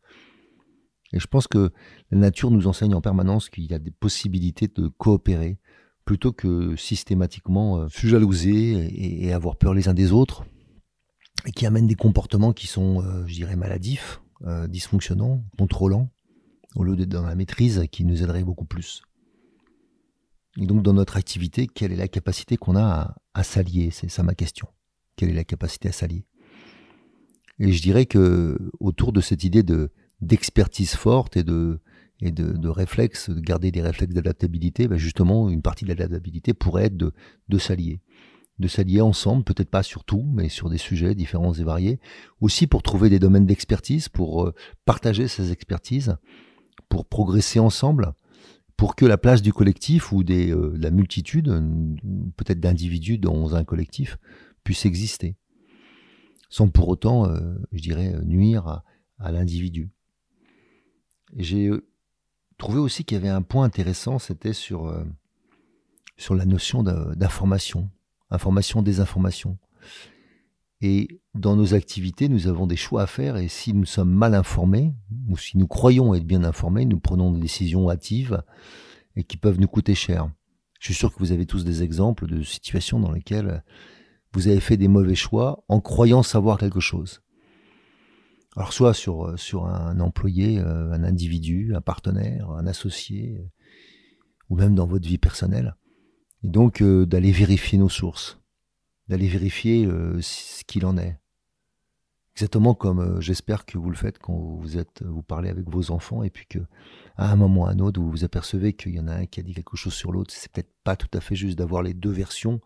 Et 1.13 1.19
je 1.19 1.27
pense 1.27 1.47
que 1.47 1.71
la 2.11 2.17
nature 2.17 2.51
nous 2.51 2.67
enseigne 2.67 2.95
en 2.95 3.01
permanence 3.01 3.49
qu'il 3.49 3.65
y 3.65 3.73
a 3.73 3.79
des 3.79 3.91
possibilités 3.91 4.67
de 4.67 4.87
coopérer 4.87 5.59
plutôt 6.03 6.31
que 6.31 6.75
systématiquement 6.75 7.79
euh, 7.79 7.89
se 7.89 8.07
jalouser 8.07 9.25
et, 9.25 9.33
avoir 9.33 9.55
peur 9.55 9.73
les 9.73 9.87
uns 9.87 9.93
des 9.93 10.11
autres, 10.11 10.45
et 11.45 11.51
qui 11.51 11.65
amènent 11.65 11.87
des 11.87 11.95
comportements 11.95 12.53
qui 12.53 12.67
sont, 12.67 13.01
euh, 13.01 13.25
je 13.27 13.33
dirais, 13.33 13.55
maladifs, 13.55 14.21
euh, 14.45 14.67
dysfonctionnants, 14.67 15.43
contrôlants 15.57 16.09
au 16.75 16.83
lieu 16.83 16.95
d'être 16.95 17.09
dans 17.09 17.25
la 17.25 17.35
maîtrise 17.35 17.83
qui 17.91 18.03
nous 18.05 18.21
aiderait 18.21 18.43
beaucoup 18.43 18.65
plus. 18.65 19.01
Et 20.57 20.65
donc 20.65 20.83
dans 20.83 20.93
notre 20.93 21.17
activité, 21.17 21.67
quelle 21.67 21.91
est 21.91 21.97
la 21.97 22.07
capacité 22.07 22.57
qu'on 22.57 22.75
a 22.75 23.15
à, 23.33 23.43
s'allier? 23.43 23.89
C'est 23.91 24.09
ça 24.09 24.23
ma 24.23 24.35
question. 24.35 24.67
Quelle 25.15 25.29
est 25.29 25.33
la 25.33 25.43
capacité 25.43 25.89
à 25.89 25.91
s'allier? 25.91 26.25
Et 27.59 27.71
je 27.71 27.81
dirais 27.81 28.05
que 28.05 28.57
autour 28.79 29.13
de 29.13 29.21
cette 29.21 29.43
idée 29.43 29.63
de 29.63 29.91
d'expertise 30.21 30.95
forte 30.95 31.35
et 31.35 31.43
de 31.43 31.79
et 32.21 32.31
de, 32.31 32.53
de 32.53 32.69
réflexe, 32.69 33.29
de 33.29 33.41
garder 33.41 33.71
des 33.71 33.81
réflexes 33.81 34.13
d'adaptabilité, 34.13 34.87
ben 34.87 34.97
justement, 34.97 35.49
une 35.49 35.61
partie 35.61 35.83
de 35.83 35.89
l'adaptabilité 35.89 36.53
pourrait 36.53 36.85
être 36.85 36.95
de, 36.95 37.11
de 37.49 37.57
s'allier. 37.57 37.99
De 38.57 38.69
s'allier 38.69 39.01
ensemble, 39.01 39.43
peut-être 39.43 39.69
pas 39.69 39.83
sur 39.83 40.05
tout, 40.05 40.25
mais 40.33 40.47
sur 40.47 40.69
des 40.69 40.77
sujets 40.77 41.13
différents 41.13 41.53
et 41.53 41.63
variés. 41.63 41.99
Aussi 42.39 42.67
pour 42.67 42.83
trouver 42.83 43.09
des 43.09 43.19
domaines 43.19 43.45
d'expertise, 43.45 44.07
pour 44.07 44.45
euh, 44.45 44.53
partager 44.85 45.27
ces 45.27 45.51
expertises 45.51 46.15
pour 46.89 47.05
progresser 47.05 47.59
ensemble, 47.59 48.13
pour 48.77 48.95
que 48.95 49.05
la 49.05 49.17
place 49.17 49.41
du 49.41 49.53
collectif 49.53 50.11
ou 50.11 50.23
des, 50.23 50.51
euh, 50.51 50.73
la 50.77 50.91
multitude, 50.91 51.47
peut-être 52.35 52.59
d'individus 52.59 53.17
dans 53.17 53.55
un 53.55 53.63
collectif, 53.63 54.17
puisse 54.63 54.85
exister, 54.85 55.35
sans 56.49 56.69
pour 56.69 56.87
autant, 56.89 57.29
euh, 57.29 57.55
je 57.71 57.81
dirais, 57.81 58.15
nuire 58.23 58.83
à, 59.19 59.31
l'individu. 59.31 59.91
J'ai 61.35 61.67
euh, 61.67 61.87
trouvé 62.57 62.79
aussi 62.79 63.05
qu'il 63.05 63.15
y 63.15 63.19
avait 63.19 63.29
un 63.29 63.41
point 63.41 63.63
intéressant, 63.63 64.19
c'était 64.19 64.53
sur, 64.53 64.93
sur 66.17 66.35
la 66.35 66.45
notion 66.45 66.83
d'information, 66.83 67.89
information, 68.29 68.81
désinformation. 68.81 69.57
Et 70.81 71.21
dans 71.33 71.55
nos 71.55 71.73
activités, 71.73 72.27
nous 72.27 72.47
avons 72.47 72.67
des 72.67 72.75
choix 72.75 73.03
à 73.03 73.07
faire 73.07 73.37
et 73.37 73.47
si 73.47 73.73
nous 73.73 73.85
sommes 73.85 74.11
mal 74.11 74.35
informés, 74.35 74.93
ou 75.29 75.37
si 75.37 75.57
nous 75.57 75.67
croyons 75.67 76.13
être 76.13 76.25
bien 76.25 76.43
informés, 76.43 76.85
nous 76.85 76.99
prenons 76.99 77.31
des 77.31 77.39
décisions 77.39 77.89
hâtives 77.89 78.43
et 79.15 79.23
qui 79.23 79.37
peuvent 79.37 79.59
nous 79.59 79.67
coûter 79.67 79.95
cher. 79.95 80.29
Je 80.79 80.87
suis 80.87 80.93
sûr 80.93 81.13
que 81.13 81.19
vous 81.19 81.31
avez 81.31 81.45
tous 81.45 81.63
des 81.63 81.81
exemples 81.83 82.27
de 82.27 82.43
situations 82.43 82.99
dans 82.99 83.11
lesquelles 83.11 83.63
vous 84.33 84.47
avez 84.47 84.59
fait 84.59 84.77
des 84.77 84.89
mauvais 84.89 85.15
choix 85.15 85.63
en 85.69 85.79
croyant 85.79 86.23
savoir 86.23 86.57
quelque 86.57 86.81
chose. 86.81 87.21
Alors 88.57 88.73
soit 88.73 88.93
sur, 88.93 89.37
sur 89.39 89.65
un 89.65 89.99
employé, 89.99 90.59
euh, 90.59 90.91
un 90.91 91.03
individu, 91.03 91.73
un 91.75 91.81
partenaire, 91.81 92.49
un 92.51 92.67
associé, 92.67 93.41
ou 94.49 94.55
même 94.55 94.75
dans 94.75 94.87
votre 94.87 95.07
vie 95.07 95.17
personnelle. 95.17 95.75
Et 96.43 96.49
donc 96.49 96.81
euh, 96.81 97.05
d'aller 97.05 97.31
vérifier 97.31 97.77
nos 97.77 97.89
sources 97.89 98.39
d'aller 99.07 99.27
vérifier 99.27 99.85
euh, 99.85 100.19
ce 100.21 100.63
qu'il 100.63 100.85
en 100.85 100.97
est. 100.97 101.17
Exactement 102.35 102.73
comme 102.73 102.99
euh, 102.99 103.21
j'espère 103.21 103.65
que 103.65 103.77
vous 103.77 103.89
le 103.89 103.95
faites 103.95 104.19
quand 104.19 104.33
vous 104.33 104.77
êtes, 104.77 105.03
vous 105.03 105.23
parlez 105.23 105.49
avec 105.49 105.69
vos 105.69 105.91
enfants 105.91 106.21
et 106.21 106.29
puis 106.29 106.45
que 106.45 106.59
à 107.15 107.31
un 107.31 107.35
moment 107.37 107.61
ou 107.61 107.65
à 107.65 107.69
un 107.69 107.79
autre 107.79 108.01
vous 108.01 108.11
vous 108.11 108.23
apercevez 108.25 108.73
qu'il 108.73 108.93
y 108.93 108.99
en 108.99 109.07
a 109.07 109.13
un 109.13 109.25
qui 109.25 109.39
a 109.39 109.43
dit 109.43 109.53
quelque 109.53 109.77
chose 109.77 109.93
sur 109.93 110.11
l'autre. 110.11 110.33
C'est 110.35 110.51
peut-être 110.51 110.73
pas 110.83 110.97
tout 110.97 111.07
à 111.13 111.21
fait 111.21 111.35
juste 111.35 111.57
d'avoir 111.57 111.81
les 111.81 111.93
deux 111.93 112.11
versions 112.11 112.59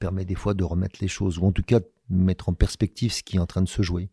permet 0.00 0.24
des 0.24 0.34
fois 0.34 0.54
de 0.54 0.64
remettre 0.64 0.98
les 1.00 1.06
choses 1.06 1.38
ou 1.38 1.46
en 1.46 1.52
tout 1.52 1.62
cas 1.62 1.78
de 1.78 1.86
mettre 2.10 2.48
en 2.48 2.54
perspective 2.54 3.12
ce 3.12 3.22
qui 3.22 3.36
est 3.36 3.40
en 3.40 3.46
train 3.46 3.62
de 3.62 3.68
se 3.68 3.82
jouer. 3.82 4.10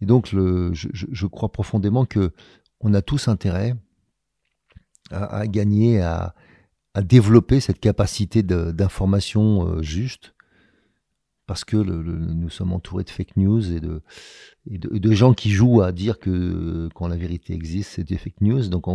Et 0.00 0.06
donc 0.06 0.26
je, 0.26 1.26
crois 1.26 1.52
profondément 1.52 2.04
que 2.04 2.32
on 2.80 2.94
a 2.94 3.02
tous 3.02 3.28
intérêt 3.28 3.76
à 5.12 5.46
gagner 5.46 6.00
à, 6.00 6.34
à 6.98 7.02
développer 7.02 7.60
cette 7.60 7.78
capacité 7.78 8.42
d'information 8.42 9.68
euh, 9.68 9.82
juste, 9.82 10.34
parce 11.46 11.64
que 11.64 11.76
nous 11.76 12.50
sommes 12.50 12.72
entourés 12.72 13.04
de 13.04 13.10
fake 13.10 13.36
news 13.36 13.72
et 13.72 13.78
de, 13.78 15.12
gens 15.12 15.32
qui 15.32 15.50
jouent 15.50 15.80
à 15.80 15.92
dire 15.92 16.18
que 16.18 16.88
quand 16.96 17.06
la 17.06 17.16
vérité 17.16 17.54
existe, 17.54 17.92
c'est 17.92 18.02
des 18.02 18.18
fake 18.18 18.40
news. 18.40 18.68
Donc 18.68 18.86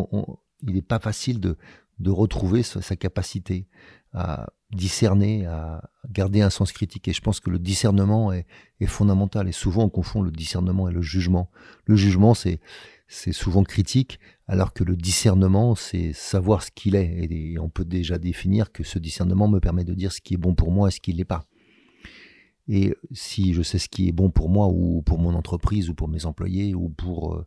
il 0.67 0.73
n'est 0.73 0.81
pas 0.81 0.99
facile 0.99 1.39
de, 1.39 1.55
retrouver 2.05 2.61
sa, 2.61 2.95
capacité 2.97 3.69
à 4.11 4.49
discerner, 4.73 5.45
à 5.45 5.89
garder 6.09 6.41
un 6.41 6.49
sens 6.49 6.73
critique. 6.73 7.07
Et 7.07 7.13
je 7.13 7.21
pense 7.21 7.39
que 7.39 7.49
le 7.49 7.57
discernement 7.57 8.33
est, 8.33 8.45
fondamental. 8.85 9.47
Et 9.47 9.53
souvent, 9.53 9.83
on 9.85 9.89
confond 9.89 10.21
le 10.21 10.29
discernement 10.29 10.89
et 10.89 10.91
le 10.91 11.01
jugement. 11.01 11.49
Le 11.85 11.95
jugement, 11.95 12.33
c'est 12.33 12.59
souvent 13.31 13.63
critique, 13.63 14.19
alors 14.47 14.73
que 14.73 14.83
le 14.83 14.95
discernement, 14.95 15.75
c'est 15.75 16.13
savoir 16.13 16.63
ce 16.63 16.71
qu'il 16.71 16.95
est. 16.95 17.27
Et 17.31 17.59
on 17.59 17.69
peut 17.69 17.85
déjà 17.85 18.17
définir 18.17 18.71
que 18.71 18.83
ce 18.83 18.99
discernement 18.99 19.47
me 19.47 19.59
permet 19.59 19.83
de 19.85 19.93
dire 19.93 20.11
ce 20.11 20.21
qui 20.21 20.33
est 20.33 20.37
bon 20.37 20.53
pour 20.53 20.71
moi 20.71 20.89
et 20.89 20.91
ce 20.91 20.99
qui 20.99 21.13
ne 21.13 21.17
l'est 21.17 21.25
pas. 21.25 21.45
Et 22.67 22.95
si 23.11 23.53
je 23.53 23.61
sais 23.61 23.79
ce 23.79 23.89
qui 23.89 24.07
est 24.07 24.11
bon 24.11 24.29
pour 24.29 24.49
moi 24.49 24.67
ou 24.67 25.01
pour 25.01 25.19
mon 25.19 25.33
entreprise 25.33 25.89
ou 25.89 25.93
pour 25.93 26.07
mes 26.07 26.25
employés 26.25 26.73
ou 26.73 26.89
pour 26.89 27.35
euh, 27.35 27.45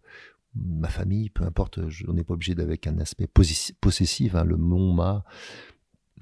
ma 0.55 0.89
famille, 0.89 1.31
peu 1.31 1.45
importe, 1.45 1.89
je 1.89 2.07
n'ai 2.11 2.25
pas 2.25 2.35
obligé 2.35 2.55
d'avec 2.55 2.87
un 2.87 2.99
aspect 2.99 3.27
possessif. 3.27 4.35
Hein, 4.35 4.45
le 4.45 4.57
mon, 4.57 4.93
ma 4.93 5.25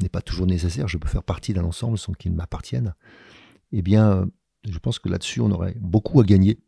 n'est 0.00 0.09
pas 0.09 0.23
toujours 0.23 0.47
nécessaire. 0.47 0.88
Je 0.88 0.99
peux 0.99 1.09
faire 1.09 1.23
partie 1.23 1.52
d'un 1.52 1.64
ensemble 1.64 1.99
sans 1.99 2.12
qu'il 2.12 2.33
m'appartienne. 2.33 2.95
Eh 3.73 3.83
bien, 3.83 4.28
je 4.69 4.78
pense 4.78 4.99
que 4.99 5.09
là-dessus, 5.09 5.40
on 5.40 5.50
aurait 5.50 5.76
beaucoup 5.81 6.21
à 6.21 6.25
gagner 6.25 6.59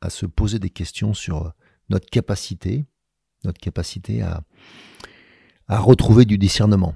à 0.00 0.10
se 0.10 0.26
poser 0.26 0.58
des 0.58 0.70
questions 0.70 1.14
sur 1.14 1.52
notre 1.90 2.08
capacité, 2.08 2.86
notre 3.44 3.60
capacité 3.60 4.22
à, 4.22 4.42
retrouver 5.68 6.24
du 6.24 6.38
discernement. 6.38 6.94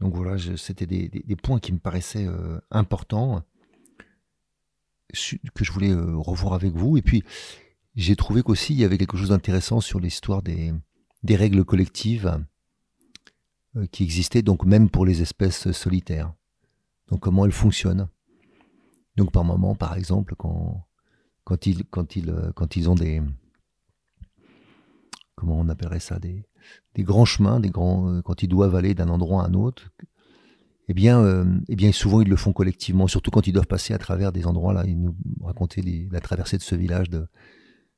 Donc 0.00 0.14
voilà, 0.14 0.36
c'était 0.56 0.86
des, 0.86 1.36
points 1.36 1.60
qui 1.60 1.72
me 1.72 1.78
paraissaient 1.78 2.26
euh, 2.26 2.60
importants, 2.70 3.42
que 5.54 5.64
je 5.64 5.72
voulais 5.72 5.90
euh, 5.90 6.16
revoir 6.16 6.54
avec 6.54 6.74
vous. 6.74 6.96
Et 6.96 7.02
puis, 7.02 7.22
j'ai 7.94 8.16
trouvé 8.16 8.42
qu'aussi, 8.42 8.74
il 8.74 8.80
y 8.80 8.84
avait 8.84 8.98
quelque 8.98 9.16
chose 9.16 9.28
d'intéressant 9.30 9.80
sur 9.80 10.00
l'histoire 10.00 10.42
des, 10.42 10.72
règles 11.28 11.64
collectives 11.64 12.44
euh, 13.76 13.86
qui 13.86 14.02
existaient, 14.02 14.42
donc 14.42 14.64
même 14.64 14.90
pour 14.90 15.06
les 15.06 15.22
espèces 15.22 15.70
solitaires. 15.72 16.32
Donc 17.08 17.20
comment 17.20 17.44
elles 17.46 17.52
fonctionnent. 17.52 18.08
Donc 19.16 19.32
par 19.32 19.44
moment, 19.44 19.74
par 19.74 19.96
exemple, 19.96 20.34
quand 20.36 21.66
ils 21.66 22.90
ont 22.90 22.94
des, 22.94 23.22
comment 25.34 25.58
on 25.58 25.68
appellerait 25.68 26.00
ça, 26.00 26.18
des, 26.18 26.44
des 26.94 27.02
grands 27.02 27.24
chemins, 27.24 27.60
des 27.60 27.70
grands, 27.70 28.08
euh, 28.08 28.22
quand 28.22 28.42
ils 28.42 28.48
doivent 28.48 28.74
aller 28.74 28.94
d'un 28.94 29.08
endroit 29.08 29.42
à 29.42 29.46
un 29.48 29.54
autre, 29.54 29.90
eh 30.88 30.94
bien, 30.94 31.20
euh, 31.20 31.44
eh 31.68 31.76
bien, 31.76 31.92
souvent 31.92 32.20
ils 32.20 32.28
le 32.28 32.36
font 32.36 32.52
collectivement, 32.52 33.06
surtout 33.06 33.30
quand 33.30 33.46
ils 33.46 33.52
doivent 33.52 33.66
passer 33.66 33.94
à 33.94 33.98
travers 33.98 34.32
des 34.32 34.46
endroits. 34.46 34.72
Là, 34.72 34.84
ils 34.86 35.00
nous 35.00 35.14
racontaient 35.42 35.82
la 36.10 36.20
traversée 36.20 36.58
de 36.58 36.62
ce 36.62 36.74
village 36.74 37.08
de, 37.08 37.26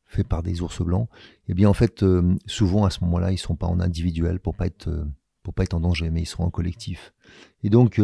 fait 0.05 0.25
par 0.25 0.43
des 0.43 0.61
ours 0.61 0.83
blancs. 0.83 1.09
Eh 1.49 1.55
bien, 1.55 1.69
en 1.69 1.75
fait, 1.75 2.03
euh, 2.03 2.37
souvent 2.47 2.85
à 2.85 2.91
ce 2.91 3.03
moment-là, 3.05 3.33
ils 3.33 3.39
sont 3.39 3.57
pas 3.57 3.67
en 3.67 3.81
individuel 3.81 4.39
pour 4.39 4.55
pas 4.55 4.67
être 4.67 5.07
pour 5.43 5.53
pas 5.53 5.65
être 5.65 5.75
en 5.75 5.81
danger, 5.81 6.09
mais 6.09 6.23
ils 6.23 6.27
sont 6.27 6.43
en 6.43 6.49
collectif. 6.49 7.13
Et 7.63 7.69
donc, 7.69 8.01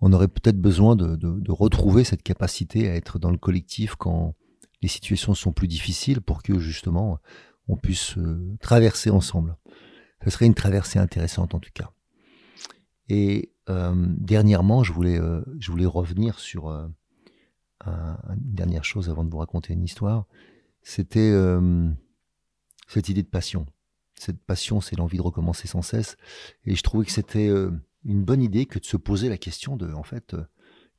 on 0.00 0.12
aurait 0.12 0.28
peut-être 0.28 0.60
besoin 0.60 0.94
de, 0.94 1.16
de, 1.16 1.50
retrouver 1.50 2.04
cette 2.04 2.22
capacité 2.22 2.88
à 2.88 2.94
être 2.94 3.18
dans 3.18 3.32
le 3.32 3.38
collectif 3.38 3.96
quand 3.96 4.36
les 4.80 4.86
situations 4.86 5.34
sont 5.34 5.50
plus 5.50 5.66
difficiles, 5.66 6.20
pour 6.20 6.44
que 6.44 6.60
justement 6.60 7.18
on 7.70 7.76
puisse 7.76 8.18
euh, 8.18 8.56
traverser 8.60 9.10
ensemble. 9.10 9.56
Ce 10.24 10.30
serait 10.30 10.46
une 10.46 10.54
traversée 10.54 10.98
intéressante 10.98 11.54
en 11.54 11.60
tout 11.60 11.70
cas. 11.72 11.90
Et 13.08 13.52
euh, 13.68 13.94
dernièrement, 14.18 14.82
je 14.82 14.92
voulais, 14.92 15.18
euh, 15.18 15.42
je 15.58 15.70
voulais 15.70 15.86
revenir 15.86 16.38
sur 16.38 16.68
une 16.68 18.36
dernière 18.36 18.84
chose 18.84 19.08
avant 19.08 19.24
de 19.24 19.30
vous 19.30 19.38
raconter 19.38 19.72
une 19.72 19.84
histoire. 19.84 20.26
C'était 20.82 21.32
cette 22.88 23.08
idée 23.08 23.22
de 23.22 23.28
passion. 23.28 23.66
Cette 24.14 24.42
passion, 24.42 24.82
c'est 24.82 24.96
l'envie 24.96 25.16
de 25.16 25.22
recommencer 25.22 25.66
sans 25.66 25.80
cesse. 25.80 26.16
Et 26.66 26.74
je 26.74 26.82
trouvais 26.82 27.06
que 27.06 27.12
c'était 27.12 27.48
une 27.48 28.24
bonne 28.24 28.42
idée 28.42 28.66
que 28.66 28.78
de 28.78 28.84
se 28.84 28.98
poser 28.98 29.30
la 29.30 29.38
question 29.38 29.76
de, 29.76 29.92
en 29.94 30.02
fait, 30.02 30.36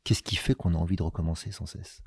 qu'est-ce 0.04 0.24
qui 0.24 0.36
fait 0.36 0.56
qu'on 0.56 0.74
a 0.74 0.78
envie 0.78 0.96
de 0.96 1.04
recommencer 1.04 1.52
sans 1.52 1.68
cesse? 1.68 2.02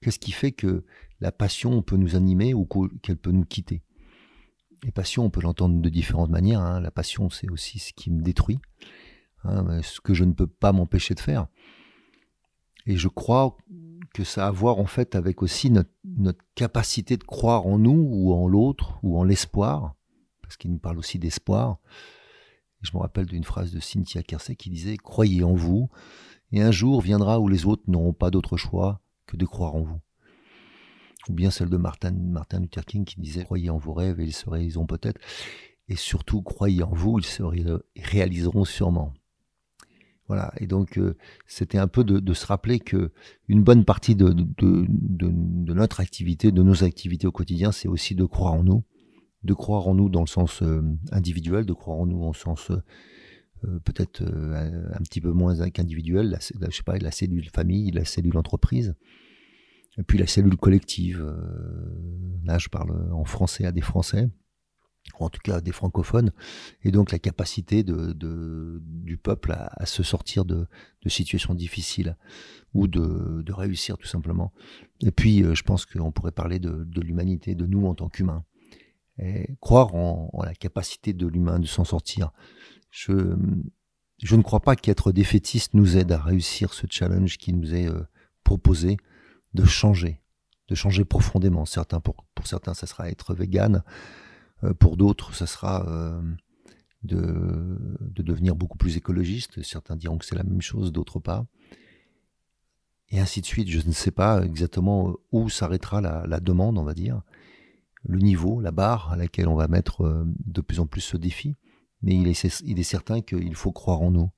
Qu'est-ce 0.00 0.18
qui 0.18 0.32
fait 0.32 0.52
que 0.52 0.84
la 1.22 1.30
passion 1.30 1.82
peut 1.82 1.96
nous 1.96 2.16
animer 2.16 2.52
ou 2.52 2.68
qu'elle 3.00 3.16
peut 3.16 3.30
nous 3.30 3.44
quitter 3.44 3.80
Et 4.84 4.90
passion, 4.90 5.24
on 5.24 5.30
peut 5.30 5.40
l'entendre 5.40 5.80
de 5.80 5.88
différentes 5.88 6.30
manières. 6.30 6.60
Hein. 6.60 6.80
La 6.80 6.90
passion, 6.90 7.30
c'est 7.30 7.48
aussi 7.48 7.78
ce 7.78 7.92
qui 7.92 8.10
me 8.10 8.20
détruit, 8.20 8.58
hein, 9.44 9.80
ce 9.82 10.00
que 10.00 10.14
je 10.14 10.24
ne 10.24 10.32
peux 10.32 10.48
pas 10.48 10.72
m'empêcher 10.72 11.14
de 11.14 11.20
faire. 11.20 11.46
Et 12.86 12.96
je 12.96 13.06
crois 13.06 13.56
que 14.12 14.24
ça 14.24 14.46
a 14.46 14.48
à 14.48 14.50
voir 14.50 14.78
en 14.78 14.86
fait 14.86 15.14
avec 15.14 15.42
aussi 15.42 15.70
notre, 15.70 15.92
notre 16.04 16.44
capacité 16.56 17.16
de 17.16 17.22
croire 17.22 17.68
en 17.68 17.78
nous 17.78 18.08
ou 18.10 18.34
en 18.34 18.48
l'autre 18.48 18.98
ou 19.04 19.16
en 19.16 19.22
l'espoir, 19.22 19.94
parce 20.42 20.56
qu'il 20.56 20.72
nous 20.72 20.80
parle 20.80 20.98
aussi 20.98 21.20
d'espoir. 21.20 21.78
Je 22.80 22.90
me 22.94 22.98
rappelle 23.00 23.26
d'une 23.26 23.44
phrase 23.44 23.70
de 23.70 23.78
Cynthia 23.78 24.24
Kersey 24.24 24.56
qui 24.56 24.70
disait 24.70 24.96
Croyez 24.96 25.44
en 25.44 25.54
vous, 25.54 25.88
et 26.50 26.60
un 26.62 26.72
jour 26.72 27.00
viendra 27.00 27.38
où 27.38 27.46
les 27.46 27.64
autres 27.64 27.84
n'auront 27.86 28.12
pas 28.12 28.32
d'autre 28.32 28.56
choix 28.56 29.00
que 29.26 29.36
de 29.36 29.46
croire 29.46 29.76
en 29.76 29.82
vous. 29.82 30.00
Ou 31.28 31.34
bien 31.34 31.50
celle 31.50 31.68
de 31.68 31.76
Martin, 31.76 32.12
Martin 32.12 32.60
Luther 32.60 32.84
King 32.84 33.04
qui 33.04 33.20
disait 33.20 33.44
Croyez 33.44 33.70
en 33.70 33.78
vos 33.78 33.94
rêves 33.94 34.20
et 34.20 34.24
ils 34.24 34.32
se 34.32 34.48
réaliseront 34.48 34.86
peut-être. 34.86 35.20
Et 35.88 35.96
surtout, 35.96 36.42
croyez 36.42 36.82
en 36.82 36.92
vous, 36.92 37.18
ils 37.18 37.24
se 37.24 37.42
réaliseront 37.96 38.64
sûrement. 38.64 39.12
Voilà. 40.28 40.52
Et 40.58 40.66
donc, 40.66 40.98
euh, 40.98 41.16
c'était 41.46 41.78
un 41.78 41.88
peu 41.88 42.04
de, 42.04 42.32
se 42.32 42.46
rappeler 42.46 42.80
que 42.80 43.12
une 43.48 43.62
bonne 43.62 43.84
partie 43.84 44.14
de, 44.14 44.32
de, 44.32 45.72
notre 45.74 46.00
activité, 46.00 46.52
de 46.52 46.62
nos 46.62 46.84
activités 46.84 47.26
au 47.26 47.32
quotidien, 47.32 47.72
c'est 47.72 47.88
aussi 47.88 48.14
de 48.14 48.24
croire 48.24 48.54
en 48.54 48.62
nous, 48.62 48.84
de 49.42 49.52
croire 49.52 49.88
en 49.88 49.94
nous 49.94 50.08
dans 50.08 50.20
le 50.20 50.26
sens 50.26 50.62
euh, 50.62 50.82
individuel, 51.10 51.66
de 51.66 51.72
croire 51.72 51.98
en 51.98 52.06
nous 52.06 52.22
en 52.22 52.32
sens 52.32 52.70
euh, 52.70 53.78
peut-être 53.84 54.22
un, 54.22 55.02
petit 55.02 55.20
peu 55.20 55.32
moins 55.32 55.68
qu'individuel, 55.70 56.38
je 56.40 56.76
sais 56.76 56.82
pas, 56.82 56.96
la 56.98 57.10
cellule 57.10 57.48
famille, 57.50 57.90
la 57.90 58.04
cellule 58.04 58.36
entreprise, 58.36 58.94
et 59.98 60.02
puis 60.02 60.18
la 60.18 60.26
cellule 60.26 60.56
collective. 60.56 61.22
là, 62.44 62.58
je 62.58 62.68
parle 62.68 63.12
en 63.12 63.24
français 63.24 63.66
à 63.66 63.72
des 63.72 63.80
Français 63.80 64.28
en 65.18 65.28
tout 65.28 65.40
cas 65.42 65.60
des 65.60 65.72
francophones, 65.72 66.32
et 66.82 66.90
donc 66.90 67.12
la 67.12 67.18
capacité 67.18 67.82
de, 67.82 68.12
du 68.82 69.16
peuple 69.16 69.52
à, 69.52 69.86
se 69.86 70.02
sortir 70.02 70.44
de, 70.44 70.66
situations 71.06 71.54
difficiles 71.54 72.16
ou 72.74 72.86
de, 72.88 73.52
réussir 73.52 73.98
tout 73.98 74.06
simplement. 74.06 74.52
Et 75.00 75.10
puis, 75.10 75.42
euh, 75.42 75.54
je 75.54 75.62
pense 75.62 75.84
qu'on 75.84 76.10
pourrait 76.10 76.32
parler 76.32 76.58
de, 76.58 77.00
l'humanité, 77.00 77.54
de 77.54 77.66
nous 77.66 77.86
en 77.86 77.94
tant 77.94 78.08
qu'humains. 78.08 78.44
Et 79.18 79.56
croire 79.60 79.94
en, 79.94 80.30
la 80.42 80.54
capacité 80.54 81.12
de 81.12 81.26
l'humain 81.26 81.58
de 81.58 81.66
s'en 81.66 81.84
sortir. 81.84 82.32
Je, 82.90 83.36
je 84.22 84.36
ne 84.36 84.42
crois 84.42 84.60
pas 84.60 84.74
qu'être 84.74 85.12
défaitiste 85.12 85.74
nous 85.74 85.96
aide 85.96 86.12
à 86.12 86.18
réussir 86.18 86.72
ce 86.72 86.86
challenge 86.88 87.36
qui 87.36 87.52
nous 87.52 87.74
est 87.74 87.88
euh, 87.88 88.02
proposé 88.42 88.96
de 89.54 89.64
changer, 89.64 90.20
de 90.68 90.74
changer 90.74 91.04
profondément. 91.04 91.64
Certains, 91.64 92.00
pour, 92.00 92.24
certains, 92.44 92.74
ça 92.74 92.86
sera 92.86 93.10
être 93.10 93.34
vegan 93.34 93.82
euh, 94.64 94.74
pour 94.74 94.96
d'autres, 94.96 95.34
ça 95.34 95.46
sera 95.46 95.86
euh, 95.88 96.20
de, 97.02 98.22
devenir 98.22 98.54
beaucoup 98.54 98.78
plus 98.78 98.96
écologiste. 98.96 99.62
Certains 99.62 99.96
diront 99.96 100.18
que 100.18 100.24
c'est 100.24 100.36
la 100.36 100.44
même 100.44 100.62
chose, 100.62 100.92
d'autres 100.92 101.18
pas. 101.18 101.46
Et 103.10 103.20
ainsi 103.20 103.40
de 103.40 103.46
suite. 103.46 103.68
Je 103.68 103.86
ne 103.86 103.92
sais 103.92 104.10
pas 104.10 104.42
exactement 104.42 105.14
où 105.32 105.48
s'arrêtera 105.48 106.00
la, 106.00 106.40
demande, 106.40 106.78
on 106.78 106.84
va 106.84 106.94
dire, 106.94 107.22
le 108.04 108.18
niveau, 108.18 108.60
la 108.60 108.72
barre 108.72 109.12
à 109.12 109.16
laquelle 109.16 109.48
on 109.48 109.54
va 109.54 109.68
mettre 109.68 110.04
euh, 110.04 110.24
de 110.46 110.60
plus 110.60 110.80
en 110.80 110.86
plus 110.86 111.02
ce 111.02 111.16
défi. 111.16 111.56
Mais 112.00 112.16
il 112.16 112.26
est, 112.26 112.62
il 112.64 112.80
est 112.80 112.84
certain 112.84 113.20
qu'il 113.20 113.54
faut 113.54 113.70
croire 113.70 114.00
en 114.00 114.10
nous. 114.10 114.30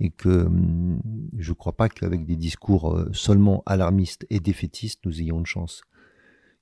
Et 0.00 0.10
que 0.10 0.28
hum, 0.28 1.00
je 1.36 1.50
ne 1.50 1.54
crois 1.54 1.76
pas 1.76 1.88
qu'avec 1.88 2.24
des 2.24 2.36
discours 2.36 3.04
seulement 3.12 3.62
alarmistes 3.66 4.26
et 4.30 4.40
défaitistes, 4.40 5.04
nous 5.04 5.20
ayons 5.20 5.38
une 5.40 5.46
chance. 5.46 5.82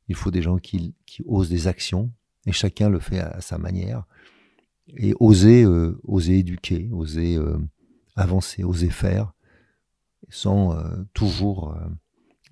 Il 0.08 0.14
faut 0.14 0.30
des 0.30 0.42
gens 0.42 0.58
qui 0.58 0.94
osent 1.26 1.50
des 1.50 1.66
actions, 1.66 2.12
et 2.46 2.52
chacun 2.52 2.88
le 2.88 3.00
fait 3.00 3.18
à, 3.18 3.40
sa 3.40 3.58
manière. 3.58 4.04
Et 4.96 5.14
oser, 5.18 5.64
euh, 5.64 6.00
oser 6.04 6.38
éduquer, 6.38 6.88
oser 6.92 7.36
euh, 7.36 7.58
avancer, 8.14 8.62
oser 8.62 8.88
faire, 8.88 9.32
sans 10.28 10.72
euh, 10.72 11.02
toujours 11.12 11.76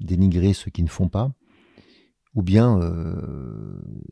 dénigrer 0.01 0.53
ceux 0.53 0.71
qui 0.71 0.83
ne 0.83 0.89
font 0.89 1.09
pas, 1.09 1.33
ou 2.35 2.43
bien 2.43 2.81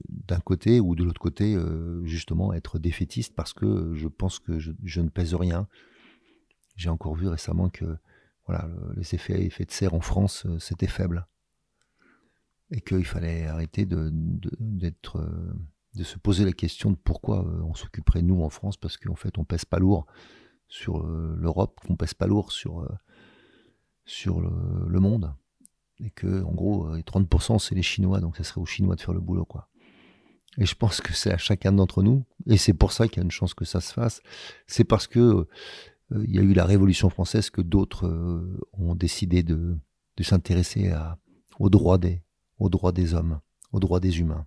d'un 0.08 0.38
côté 0.38 0.78
ou 0.78 0.94
de 0.94 1.02
l'autre 1.02 1.20
côté, 1.20 1.56
justement 2.04 2.52
être 2.52 2.78
défaitiste 2.78 3.34
parce 3.34 3.52
que 3.52 3.92
je 3.94 4.06
pense 4.06 4.38
que 4.38 4.60
je, 4.60 5.00
ne 5.00 5.08
pèse 5.08 5.34
rien. 5.34 5.66
J'ai 6.76 6.88
encore 6.88 7.14
vu 7.14 7.28
récemment 7.28 7.68
que 7.68 7.96
voilà, 8.46 8.68
les 8.96 9.14
effets, 9.14 9.44
effets 9.44 9.64
de 9.64 9.70
serre 9.70 9.94
en 9.94 10.00
France, 10.00 10.46
c'était 10.58 10.88
faible 10.88 11.26
et 12.72 12.80
qu'il 12.80 13.04
fallait 13.04 13.46
arrêter 13.46 13.84
de, 13.84 14.10
d'être, 14.58 15.18
euh, 15.18 15.52
de, 15.94 16.02
se 16.02 16.18
poser 16.18 16.44
la 16.44 16.52
question 16.52 16.90
de 16.90 16.96
pourquoi 16.96 17.46
euh, 17.46 17.62
on 17.62 17.74
s'occuperait 17.74 18.22
nous 18.22 18.42
en 18.42 18.48
France, 18.48 18.76
parce 18.76 18.96
qu'en 18.96 19.14
fait 19.14 19.38
on 19.38 19.44
pèse 19.44 19.64
pas 19.64 19.78
lourd 19.78 20.06
sur 20.68 21.00
euh, 21.00 21.36
l'Europe, 21.38 21.78
qu'on 21.86 21.96
pèse 21.96 22.14
pas 22.14 22.26
lourd 22.26 22.50
sur, 22.50 22.88
sur 24.06 24.40
le, 24.40 25.00
monde, 25.00 25.34
et 26.00 26.10
que 26.10 26.42
en 26.42 26.52
gros 26.52 26.96
30% 26.96 27.58
c'est 27.58 27.74
les 27.74 27.82
Chinois, 27.82 28.20
donc 28.20 28.38
ça 28.38 28.44
serait 28.44 28.60
aux 28.60 28.66
Chinois 28.66 28.96
de 28.96 29.00
faire 29.00 29.14
le 29.14 29.20
boulot 29.20 29.44
quoi. 29.44 29.68
Et 30.58 30.66
je 30.66 30.74
pense 30.74 31.00
que 31.00 31.14
c'est 31.14 31.32
à 31.32 31.38
chacun 31.38 31.72
d'entre 31.72 32.02
nous, 32.02 32.24
et 32.46 32.56
c'est 32.56 32.74
pour 32.74 32.92
ça 32.92 33.06
qu'il 33.06 33.18
y 33.18 33.20
a 33.20 33.24
une 33.24 33.30
chance 33.30 33.54
que 33.54 33.64
ça 33.64 33.80
se 33.80 33.92
fasse. 33.92 34.22
C'est 34.66 34.84
parce 34.84 35.06
que 35.06 35.46
il 36.24 36.34
y 36.34 36.38
a 36.38 36.42
eu 36.42 36.52
la 36.52 36.64
Révolution 36.64 37.10
française 37.10 37.50
que 37.50 37.60
d'autres 37.60 38.08
ont 38.72 38.94
décidé 38.94 39.42
de, 39.42 39.76
s'intéresser 40.20 40.92
aux 41.58 41.70
droits 41.70 41.98
des, 41.98 42.22
hommes, 43.14 43.40
aux 43.72 43.80
droits 43.80 44.00
des 44.00 44.20
humains. 44.20 44.46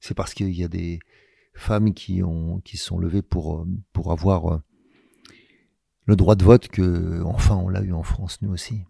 C'est 0.00 0.14
parce 0.14 0.34
qu'il 0.34 0.52
y 0.52 0.64
a 0.64 0.68
des 0.68 0.98
femmes 1.54 1.94
qui 1.94 2.22
ont 2.22 2.60
sont 2.74 2.98
levées 2.98 3.22
pour 3.22 3.56
euh, 3.56 3.66
pour 3.92 4.10
avoir 4.10 4.52
euh, 4.52 4.58
le 6.06 6.16
droit 6.16 6.34
de 6.34 6.44
vote 6.44 6.68
que 6.68 7.22
enfin 7.24 7.56
on 7.56 7.68
l'a 7.68 7.82
eu 7.82 7.92
en 7.92 8.02
France 8.02 8.40
nous 8.42 8.50
aussi. 8.50 8.84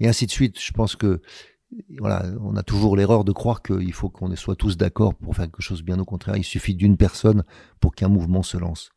Et 0.00 0.08
ainsi 0.08 0.26
de 0.26 0.30
suite. 0.30 0.60
Je 0.60 0.72
pense 0.72 0.96
que 0.96 1.20
voilà, 1.98 2.24
on 2.40 2.54
a 2.56 2.62
toujours 2.62 2.96
l'erreur 2.96 3.24
de 3.24 3.32
croire 3.32 3.62
qu'il 3.62 3.92
faut 3.92 4.08
qu'on 4.08 4.34
soit 4.36 4.54
tous 4.54 4.76
d'accord 4.76 5.14
pour 5.14 5.34
faire 5.34 5.46
quelque 5.46 5.62
chose. 5.62 5.82
Bien 5.82 5.98
au 5.98 6.04
contraire, 6.04 6.36
il 6.36 6.44
suffit 6.44 6.74
d'une 6.74 6.96
personne 6.96 7.42
pour 7.80 7.94
qu'un 7.94 8.08
mouvement 8.08 8.42
se 8.42 8.56
lance. 8.56 8.90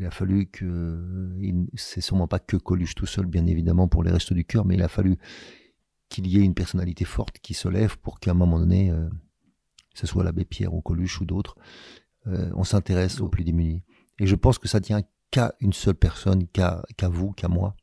Il 0.00 0.06
a 0.06 0.10
fallu 0.10 0.46
que, 0.46 0.98
c'est 1.74 2.00
sûrement 2.00 2.26
pas 2.26 2.38
que 2.38 2.56
Coluche 2.56 2.94
tout 2.94 3.04
seul, 3.04 3.26
bien 3.26 3.46
évidemment, 3.46 3.86
pour 3.86 4.02
les 4.02 4.10
restes 4.10 4.32
du 4.32 4.46
cœur, 4.46 4.64
mais 4.64 4.74
il 4.74 4.82
a 4.82 4.88
fallu 4.88 5.18
qu'il 6.08 6.26
y 6.26 6.38
ait 6.38 6.42
une 6.42 6.54
personnalité 6.54 7.04
forte 7.04 7.38
qui 7.40 7.52
se 7.52 7.68
lève 7.68 7.98
pour 7.98 8.18
qu'à 8.18 8.30
un 8.30 8.34
moment 8.34 8.58
donné, 8.58 8.90
euh, 8.90 9.10
ce 9.92 10.06
soit 10.06 10.24
l'abbé 10.24 10.46
Pierre 10.46 10.72
ou 10.72 10.80
Coluche 10.80 11.20
ou 11.20 11.26
d'autres, 11.26 11.54
euh, 12.26 12.50
on 12.54 12.64
s'intéresse 12.64 13.20
aux 13.20 13.28
plus 13.28 13.44
démunis. 13.44 13.82
Et 14.18 14.26
je 14.26 14.34
pense 14.36 14.58
que 14.58 14.68
ça 14.68 14.80
tient 14.80 15.02
qu'à 15.30 15.54
une 15.60 15.74
seule 15.74 15.96
personne, 15.96 16.46
qu'à 16.48 16.82
vous, 17.02 17.32
qu'à 17.32 17.48
moi. 17.48 17.76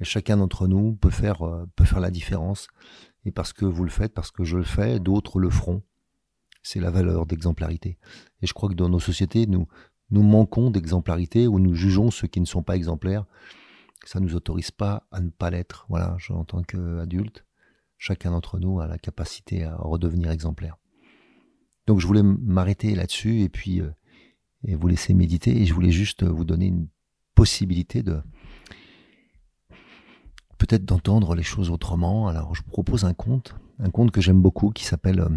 Et 0.00 0.04
chacun 0.04 0.38
d'entre 0.38 0.66
nous 0.66 0.94
peut 0.94 1.10
faire, 1.10 1.42
euh, 1.42 1.66
peut 1.76 1.84
faire 1.84 2.00
la 2.00 2.10
différence. 2.10 2.66
Et 3.26 3.30
parce 3.30 3.52
que 3.52 3.66
vous 3.66 3.84
le 3.84 3.90
faites, 3.90 4.14
parce 4.14 4.30
que 4.30 4.42
je 4.42 4.56
le 4.56 4.64
fais, 4.64 5.00
d'autres 5.00 5.38
le 5.38 5.50
feront. 5.50 5.82
C'est 6.62 6.80
la 6.80 6.90
valeur 6.90 7.26
d'exemplarité. 7.26 7.98
Et 8.40 8.46
je 8.46 8.54
crois 8.54 8.70
que 8.70 8.74
dans 8.74 8.88
nos 8.88 9.00
sociétés, 9.00 9.46
nous, 9.46 9.66
nous 10.12 10.22
manquons 10.22 10.70
d'exemplarité 10.70 11.48
ou 11.48 11.58
nous 11.58 11.74
jugeons 11.74 12.10
ceux 12.10 12.28
qui 12.28 12.40
ne 12.40 12.46
sont 12.46 12.62
pas 12.62 12.76
exemplaires. 12.76 13.24
Ça 14.04 14.20
ne 14.20 14.26
nous 14.26 14.34
autorise 14.34 14.70
pas 14.70 15.06
à 15.10 15.20
ne 15.20 15.30
pas 15.30 15.50
l'être. 15.50 15.86
Voilà, 15.88 16.16
en 16.30 16.44
tant 16.44 16.62
qu'adulte 16.62 17.44
chacun 18.02 18.32
d'entre 18.32 18.58
nous 18.58 18.80
a 18.80 18.88
la 18.88 18.98
capacité 18.98 19.62
à 19.62 19.76
redevenir 19.76 20.32
exemplaire. 20.32 20.76
Donc 21.86 22.00
je 22.00 22.06
voulais 22.06 22.24
m'arrêter 22.24 22.96
là-dessus 22.96 23.42
et 23.42 23.48
puis 23.48 23.80
euh, 23.80 23.90
et 24.64 24.74
vous 24.74 24.88
laisser 24.88 25.14
méditer 25.14 25.62
et 25.62 25.66
je 25.66 25.72
voulais 25.72 25.92
juste 25.92 26.24
vous 26.24 26.44
donner 26.44 26.66
une 26.66 26.88
possibilité 27.36 28.02
de 28.02 28.20
peut-être 30.58 30.84
d'entendre 30.84 31.36
les 31.36 31.44
choses 31.44 31.70
autrement. 31.70 32.26
Alors 32.26 32.56
je 32.56 32.62
vous 32.62 32.70
propose 32.70 33.04
un 33.04 33.14
conte, 33.14 33.54
un 33.78 33.90
conte 33.90 34.10
que 34.10 34.20
j'aime 34.20 34.42
beaucoup 34.42 34.70
qui 34.70 34.84
s'appelle 34.84 35.20
euh, 35.20 35.28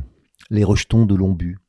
Les 0.50 0.64
rejetons 0.64 1.06
de 1.06 1.14
Lombu. 1.14 1.60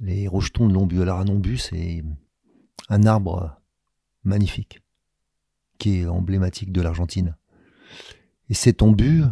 Les 0.00 0.28
rejetons 0.28 0.68
de 0.68 0.74
Lombu. 0.74 1.02
Alors 1.02 1.20
un 1.20 1.28
ombu 1.28 1.58
c'est 1.58 2.02
un 2.88 3.06
arbre 3.06 3.60
magnifique 4.24 4.82
qui 5.78 5.98
est 5.98 6.06
emblématique 6.06 6.72
de 6.72 6.80
l'Argentine. 6.80 7.36
Et 8.48 8.54
cet 8.54 8.78
tombu, 8.78 9.22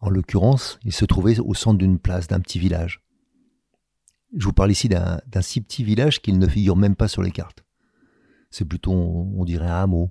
en 0.00 0.10
l'occurrence, 0.10 0.78
il 0.84 0.92
se 0.92 1.04
trouvait 1.04 1.38
au 1.40 1.54
centre 1.54 1.78
d'une 1.78 1.98
place, 1.98 2.28
d'un 2.28 2.40
petit 2.40 2.58
village. 2.58 3.02
Je 4.36 4.44
vous 4.44 4.52
parle 4.52 4.70
ici 4.70 4.88
d'un 4.88 5.20
si 5.40 5.60
petit 5.60 5.84
village 5.84 6.20
qu'il 6.20 6.38
ne 6.38 6.46
figure 6.46 6.76
même 6.76 6.96
pas 6.96 7.08
sur 7.08 7.22
les 7.22 7.30
cartes. 7.30 7.64
C'est 8.50 8.64
plutôt, 8.64 8.92
on 8.92 9.44
dirait, 9.44 9.66
un 9.66 9.82
hameau. 9.82 10.10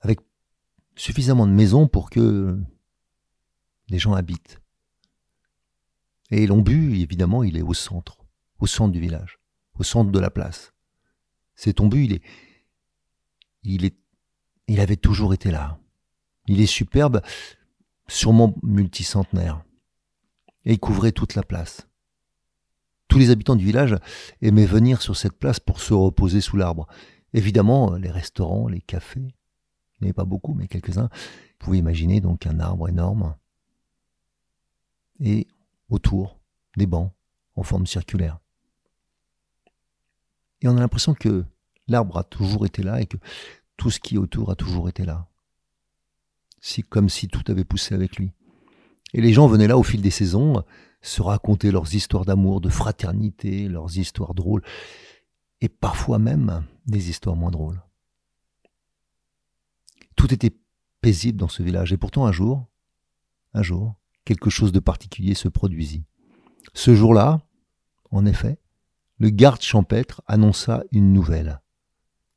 Avec 0.00 0.20
suffisamment 0.96 1.46
de 1.46 1.52
maisons 1.52 1.88
pour 1.88 2.10
que 2.10 2.58
les 3.88 3.98
gens 3.98 4.14
habitent. 4.14 4.60
Et 6.30 6.46
l'ombu, 6.46 6.98
évidemment, 7.00 7.42
il 7.42 7.56
est 7.56 7.62
au 7.62 7.74
centre, 7.74 8.18
au 8.58 8.66
centre 8.66 8.92
du 8.92 9.00
village, 9.00 9.38
au 9.78 9.82
centre 9.82 10.10
de 10.10 10.18
la 10.18 10.30
place, 10.30 10.72
Cet 11.54 11.80
ombu, 11.80 12.04
il 12.04 12.12
est, 12.14 12.22
il 13.62 13.84
est, 13.84 13.96
il 14.66 14.80
avait 14.80 14.96
toujours 14.96 15.34
été 15.34 15.50
là. 15.50 15.78
Il 16.46 16.60
est 16.60 16.66
superbe, 16.66 17.22
sûrement 18.08 18.54
multicentenaire. 18.62 19.64
Et 20.64 20.72
il 20.72 20.78
couvrait 20.80 21.12
toute 21.12 21.34
la 21.34 21.42
place. 21.42 21.86
Tous 23.08 23.18
les 23.18 23.30
habitants 23.30 23.56
du 23.56 23.64
village 23.64 23.96
aimaient 24.40 24.66
venir 24.66 25.02
sur 25.02 25.16
cette 25.16 25.38
place 25.38 25.60
pour 25.60 25.80
se 25.80 25.94
reposer 25.94 26.40
sous 26.40 26.56
l'arbre. 26.56 26.86
Évidemment, 27.32 27.94
les 27.96 28.10
restaurants, 28.10 28.66
les 28.68 28.80
cafés, 28.80 29.34
il 30.00 30.06
n'y 30.06 30.12
pas 30.12 30.24
beaucoup, 30.24 30.54
mais 30.54 30.68
quelques-uns. 30.68 31.08
Vous 31.12 31.58
pouvez 31.58 31.78
imaginer 31.78 32.20
donc 32.20 32.46
un 32.46 32.60
arbre 32.60 32.88
énorme. 32.88 33.36
Et 35.20 35.46
autour, 35.88 36.38
des 36.76 36.86
bancs 36.86 37.12
en 37.56 37.62
forme 37.62 37.86
circulaire. 37.86 38.38
Et 40.60 40.68
on 40.68 40.76
a 40.76 40.80
l'impression 40.80 41.14
que 41.14 41.44
l'arbre 41.88 42.18
a 42.18 42.24
toujours 42.24 42.66
été 42.66 42.82
là 42.82 43.00
et 43.00 43.06
que 43.06 43.16
tout 43.76 43.90
ce 43.90 44.00
qui 44.00 44.14
est 44.14 44.18
autour 44.18 44.50
a 44.50 44.54
toujours 44.54 44.88
été 44.88 45.04
là. 45.04 45.28
Si, 46.60 46.82
comme 46.82 47.08
si 47.08 47.28
tout 47.28 47.42
avait 47.48 47.64
poussé 47.64 47.94
avec 47.94 48.16
lui. 48.16 48.32
Et 49.12 49.20
les 49.20 49.32
gens 49.32 49.46
venaient 49.46 49.68
là 49.68 49.76
au 49.76 49.82
fil 49.82 50.00
des 50.00 50.10
saisons 50.10 50.64
se 51.02 51.20
raconter 51.20 51.70
leurs 51.70 51.94
histoires 51.94 52.24
d'amour, 52.24 52.62
de 52.62 52.70
fraternité, 52.70 53.68
leurs 53.68 53.98
histoires 53.98 54.34
drôles, 54.34 54.62
et 55.60 55.68
parfois 55.68 56.18
même 56.18 56.64
des 56.86 57.10
histoires 57.10 57.36
moins 57.36 57.50
drôles. 57.50 57.82
Tout 60.16 60.32
était 60.32 60.56
paisible 61.02 61.38
dans 61.38 61.48
ce 61.48 61.62
village, 61.62 61.92
et 61.92 61.98
pourtant 61.98 62.24
un 62.24 62.32
jour, 62.32 62.66
un 63.52 63.62
jour, 63.62 63.94
quelque 64.24 64.50
chose 64.50 64.72
de 64.72 64.80
particulier 64.80 65.34
se 65.34 65.48
produisit. 65.48 66.04
Ce 66.72 66.94
jour-là, 66.94 67.40
en 68.10 68.26
effet, 68.26 68.58
le 69.18 69.30
garde 69.30 69.62
champêtre 69.62 70.22
annonça 70.26 70.82
une 70.92 71.12
nouvelle. 71.12 71.60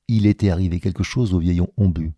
Il 0.07 0.25
était 0.25 0.49
arrivé 0.49 0.79
quelque 0.79 1.03
chose 1.03 1.33
au 1.33 1.39
vieillon 1.39 1.71
ombu. 1.77 2.13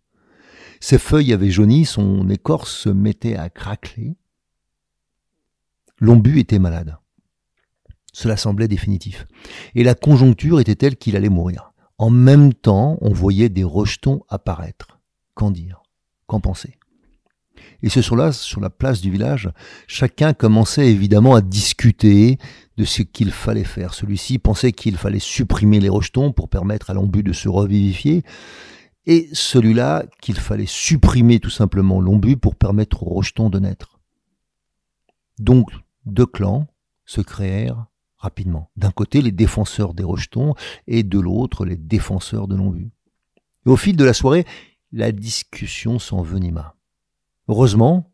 Ses 0.80 0.98
feuilles 0.98 1.32
avaient 1.32 1.50
jauni, 1.50 1.84
son 1.84 2.28
écorce 2.30 2.74
se 2.74 2.88
mettait 2.88 3.36
à 3.36 3.50
craqueler. 3.50 4.16
L'ombu 5.98 6.38
était 6.38 6.58
malade. 6.58 6.96
Cela 8.12 8.36
semblait 8.36 8.68
définitif. 8.68 9.26
Et 9.74 9.84
la 9.84 9.94
conjoncture 9.94 10.60
était 10.60 10.74
telle 10.74 10.96
qu'il 10.96 11.16
allait 11.16 11.28
mourir. 11.28 11.72
En 11.98 12.10
même 12.10 12.54
temps, 12.54 12.96
on 13.02 13.12
voyait 13.12 13.50
des 13.50 13.64
rejetons 13.64 14.24
apparaître. 14.28 14.98
Qu'en 15.34 15.50
dire? 15.50 15.82
Qu'en 16.26 16.40
penser? 16.40 16.79
Et 17.82 17.88
ce 17.88 18.02
soir-là, 18.02 18.32
sur 18.32 18.60
la 18.60 18.70
place 18.70 19.00
du 19.00 19.10
village, 19.10 19.50
chacun 19.86 20.32
commençait 20.32 20.90
évidemment 20.90 21.34
à 21.34 21.40
discuter 21.40 22.38
de 22.76 22.84
ce 22.84 23.02
qu'il 23.02 23.30
fallait 23.30 23.64
faire. 23.64 23.94
Celui-ci 23.94 24.38
pensait 24.38 24.72
qu'il 24.72 24.96
fallait 24.96 25.18
supprimer 25.18 25.80
les 25.80 25.88
rejetons 25.88 26.32
pour 26.32 26.48
permettre 26.48 26.90
à 26.90 26.94
l'ombu 26.94 27.22
de 27.22 27.32
se 27.32 27.48
revivifier, 27.48 28.22
et 29.06 29.28
celui-là 29.32 30.04
qu'il 30.20 30.38
fallait 30.38 30.66
supprimer 30.66 31.40
tout 31.40 31.50
simplement 31.50 32.00
l'ombu 32.00 32.36
pour 32.36 32.54
permettre 32.54 33.02
aux 33.02 33.14
rejetons 33.14 33.48
de 33.48 33.58
naître. 33.58 33.98
Donc, 35.38 35.70
deux 36.04 36.26
clans 36.26 36.66
se 37.06 37.20
créèrent 37.20 37.86
rapidement. 38.18 38.70
D'un 38.76 38.90
côté, 38.90 39.22
les 39.22 39.32
défenseurs 39.32 39.94
des 39.94 40.04
rejetons, 40.04 40.54
et 40.86 41.02
de 41.02 41.18
l'autre, 41.18 41.64
les 41.64 41.78
défenseurs 41.78 42.46
de 42.46 42.56
l'ombu. 42.56 42.90
Au 43.64 43.76
fil 43.76 43.96
de 43.96 44.04
la 44.04 44.12
soirée, 44.12 44.44
la 44.92 45.12
discussion 45.12 45.98
s'envenima. 45.98 46.76
Heureusement, 47.50 48.12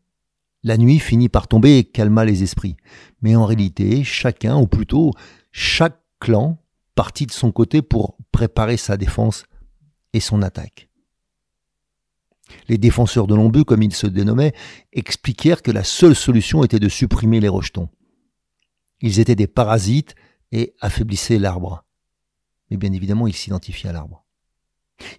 la 0.63 0.79
nuit 0.79 0.97
finit 0.97 1.29
par 1.29 1.47
tomber 1.47 1.77
et 1.77 1.83
calma 1.83 2.25
les 2.25 2.41
esprits. 2.41 2.75
Mais 3.21 3.35
en 3.35 3.45
réalité, 3.45 4.03
chacun, 4.03 4.57
ou 4.57 4.65
plutôt 4.65 5.11
chaque 5.51 6.01
clan, 6.19 6.57
partit 6.95 7.27
de 7.27 7.31
son 7.31 7.51
côté 7.51 7.83
pour 7.83 8.17
préparer 8.31 8.77
sa 8.77 8.97
défense 8.97 9.45
et 10.13 10.21
son 10.21 10.41
attaque. 10.41 10.89
Les 12.67 12.79
défenseurs 12.79 13.27
de 13.27 13.35
l'ombu, 13.35 13.63
comme 13.63 13.83
ils 13.83 13.93
se 13.93 14.07
dénommaient, 14.07 14.55
expliquèrent 14.91 15.61
que 15.61 15.69
la 15.69 15.83
seule 15.83 16.15
solution 16.15 16.63
était 16.63 16.79
de 16.79 16.89
supprimer 16.89 17.39
les 17.39 17.47
rejetons. 17.47 17.89
Ils 19.01 19.19
étaient 19.19 19.35
des 19.35 19.45
parasites 19.45 20.15
et 20.51 20.73
affaiblissaient 20.81 21.37
l'arbre. 21.37 21.85
Mais 22.71 22.77
bien 22.77 22.91
évidemment, 22.91 23.27
ils 23.27 23.35
s'identifiaient 23.35 23.89
à 23.89 23.93
l'arbre. 23.93 24.25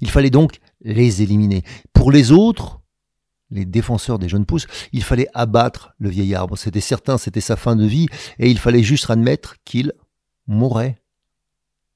Il 0.01 0.11
fallait 0.11 0.31
donc 0.31 0.59
les 0.81 1.23
éliminer. 1.23 1.63
Pour 1.93 2.11
les 2.11 2.33
autres, 2.33 2.78
les 3.51 3.65
défenseurs 3.65 4.19
des 4.19 4.29
jeunes 4.29 4.47
pousses, 4.47 4.67
il 4.93 5.03
fallait 5.03 5.29
abattre 5.35 5.95
le 5.99 6.09
vieil 6.09 6.35
arbre. 6.35 6.57
C'était 6.57 6.81
certain, 6.81 7.19
c'était 7.19 7.41
sa 7.41 7.57
fin 7.57 7.77
de 7.77 7.87
vie, 7.87 8.07
et 8.39 8.51
il 8.51 8.59
fallait 8.59 8.83
juste 8.83 9.09
admettre 9.11 9.57
qu'il 9.65 9.93
mourrait. 10.47 11.01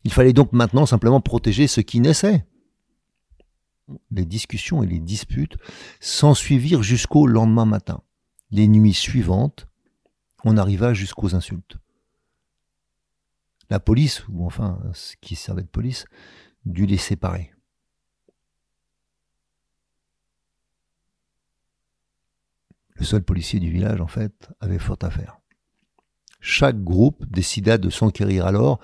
Il 0.05 0.13
fallait 0.13 0.33
donc 0.33 0.53
maintenant 0.53 0.87
simplement 0.87 1.21
protéger 1.21 1.67
ce 1.67 1.81
qui 1.81 2.01
naissait. 2.01 2.47
Les 4.11 4.25
discussions 4.25 4.83
et 4.83 4.87
les 4.87 4.99
disputes 4.99 5.57
s'ensuivirent 6.01 6.83
jusqu'au 6.83 7.27
lendemain 7.27 7.67
matin. 7.67 8.03
Les 8.51 8.69
nuits 8.69 8.95
suivantes, 8.95 9.67
on 10.45 10.57
arriva 10.57 10.95
jusqu'aux 10.95 11.35
insultes. 11.35 11.77
La 13.71 13.81
police, 13.81 14.27
ou 14.29 14.45
enfin 14.45 14.81
ce 14.93 15.15
qui 15.21 15.37
servait 15.37 15.63
de 15.63 15.69
police, 15.69 16.05
dut 16.65 16.87
les 16.87 16.99
séparer. 16.99 17.52
Le 22.95 23.05
seul 23.05 23.23
policier 23.23 23.61
du 23.61 23.71
village, 23.71 24.01
en 24.01 24.07
fait, 24.07 24.51
avait 24.61 24.79
fort 24.79 24.99
à 25.03 25.11
faire. 25.11 25.39
Chaque 26.41 26.83
groupe 26.83 27.25
décida 27.27 27.79
de 27.79 27.91
s'enquérir 27.91 28.47
alors 28.47 28.81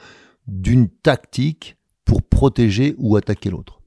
d'une 0.46 0.88
tactique 0.88 1.76
pour 2.04 2.22
protéger 2.22 2.94
ou 2.98 3.16
attaquer 3.16 3.50
l'autre. 3.50 3.82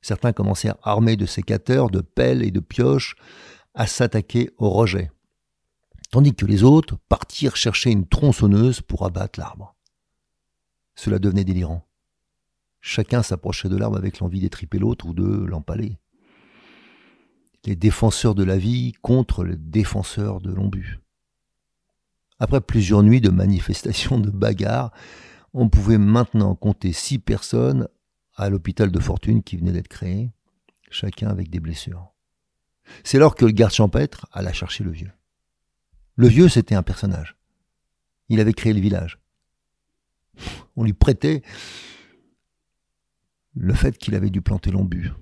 Certains 0.00 0.32
commencèrent 0.32 0.78
armés 0.82 1.16
de 1.16 1.26
sécateurs, 1.26 1.90
de 1.90 2.00
pelles 2.00 2.42
et 2.42 2.50
de 2.50 2.60
pioches 2.60 3.16
à 3.74 3.86
s'attaquer 3.86 4.50
au 4.56 4.70
rejet, 4.70 5.10
tandis 6.10 6.34
que 6.34 6.46
les 6.46 6.62
autres 6.62 6.96
partirent 7.08 7.56
chercher 7.56 7.90
une 7.90 8.06
tronçonneuse 8.06 8.80
pour 8.80 9.04
abattre 9.04 9.38
l'arbre. 9.38 9.74
Cela 10.94 11.18
devenait 11.18 11.44
délirant. 11.44 11.86
Chacun 12.80 13.22
s'approchait 13.22 13.68
de 13.68 13.76
l'arbre 13.76 13.96
avec 13.96 14.20
l'envie 14.20 14.40
d'étriper 14.40 14.78
l'autre 14.78 15.06
ou 15.06 15.12
de 15.12 15.44
l'empaler 15.44 15.98
les 17.66 17.76
défenseurs 17.76 18.34
de 18.34 18.44
la 18.44 18.56
vie 18.56 18.92
contre 19.02 19.44
les 19.44 19.56
défenseurs 19.56 20.40
de 20.40 20.52
l'ombu. 20.52 21.00
Après 22.38 22.60
plusieurs 22.60 23.02
nuits 23.02 23.20
de 23.20 23.30
manifestations, 23.30 24.18
de 24.18 24.30
bagarres, 24.30 24.92
on 25.52 25.68
pouvait 25.68 25.98
maintenant 25.98 26.54
compter 26.54 26.92
six 26.92 27.18
personnes 27.18 27.88
à 28.36 28.50
l'hôpital 28.50 28.90
de 28.90 29.00
fortune 29.00 29.42
qui 29.42 29.56
venait 29.56 29.72
d'être 29.72 29.88
créé, 29.88 30.30
chacun 30.90 31.28
avec 31.28 31.50
des 31.50 31.60
blessures. 31.60 32.12
C'est 33.02 33.16
alors 33.16 33.34
que 33.34 33.44
le 33.44 33.52
garde 33.52 33.72
champêtre 33.72 34.26
alla 34.32 34.52
chercher 34.52 34.84
le 34.84 34.90
vieux. 34.90 35.12
Le 36.14 36.28
vieux, 36.28 36.48
c'était 36.48 36.74
un 36.74 36.82
personnage. 36.82 37.36
Il 38.28 38.38
avait 38.40 38.52
créé 38.52 38.72
le 38.72 38.80
village. 38.80 39.18
On 40.76 40.84
lui 40.84 40.92
prêtait 40.92 41.42
le 43.54 43.74
fait 43.74 43.96
qu'il 43.96 44.14
avait 44.14 44.30
dû 44.30 44.42
planter 44.42 44.70
l'ombu. 44.70 45.12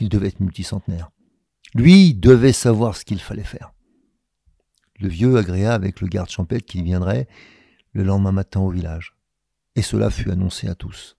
Il 0.00 0.08
devait 0.08 0.28
être 0.28 0.40
multicentenaire. 0.40 1.10
Lui 1.74 2.14
devait 2.14 2.52
savoir 2.52 2.96
ce 2.96 3.04
qu'il 3.04 3.20
fallait 3.20 3.42
faire. 3.42 3.72
Le 5.00 5.08
vieux 5.08 5.36
agréa 5.36 5.74
avec 5.74 6.00
le 6.00 6.08
garde 6.08 6.30
champêtre 6.30 6.66
qui 6.66 6.82
viendrait 6.82 7.26
le 7.92 8.04
lendemain 8.04 8.32
matin 8.32 8.60
au 8.60 8.70
village. 8.70 9.16
Et 9.76 9.82
cela 9.82 10.10
fut 10.10 10.30
annoncé 10.30 10.68
à 10.68 10.74
tous. 10.74 11.16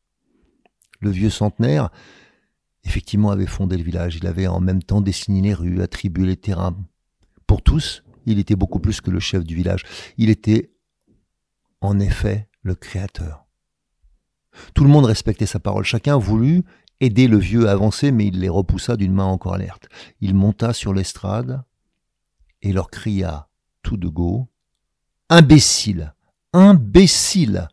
Le 1.02 1.10
vieux 1.10 1.30
centenaire, 1.30 1.90
effectivement, 2.86 3.32
avait 3.32 3.48
fondé 3.48 3.76
le 3.78 3.84
village. 3.84 4.16
Il 4.16 4.28
avait 4.28 4.48
en 4.48 4.62
même 4.62 4.82
temps 4.82 5.02
dessiné 5.02 5.42
les 5.42 5.54
rues, 5.54 5.82
attribué 5.82 6.26
les 6.26 6.38
terrains. 6.38 6.78
Pour 7.48 7.62
tous, 7.62 8.04
il 8.26 8.40
était 8.40 8.56
beaucoup 8.56 8.80
plus 8.80 9.02
que 9.02 9.12
le 9.12 9.20
chef 9.20 9.44
du 9.44 9.56
village. 9.56 9.84
Il 10.18 10.30
était, 10.30 10.72
en 11.82 12.00
effet, 12.00 12.48
le 12.62 12.76
créateur. 12.76 13.46
Tout 14.74 14.86
le 14.86 14.90
monde 14.90 15.06
respectait 15.06 15.46
sa 15.46 15.60
parole. 15.60 15.84
Chacun 15.84 16.18
voulut 16.18 16.64
aider 17.00 17.28
le 17.28 17.38
vieux 17.38 17.68
à 17.68 17.72
avancer, 17.72 18.12
mais 18.12 18.28
il 18.28 18.40
les 18.40 18.50
repoussa 18.50 18.96
d'une 18.96 19.14
main 19.14 19.26
encore 19.26 19.54
alerte. 19.54 19.88
Il 20.22 20.34
monta 20.34 20.74
sur 20.74 20.94
l'estrade 20.94 21.64
et 22.62 22.74
leur 22.74 22.90
cria 22.90 23.48
tout 23.84 23.98
de 23.98 24.08
go 24.08 24.48
Imbécile 25.30 26.14
Imbécile 26.54 27.68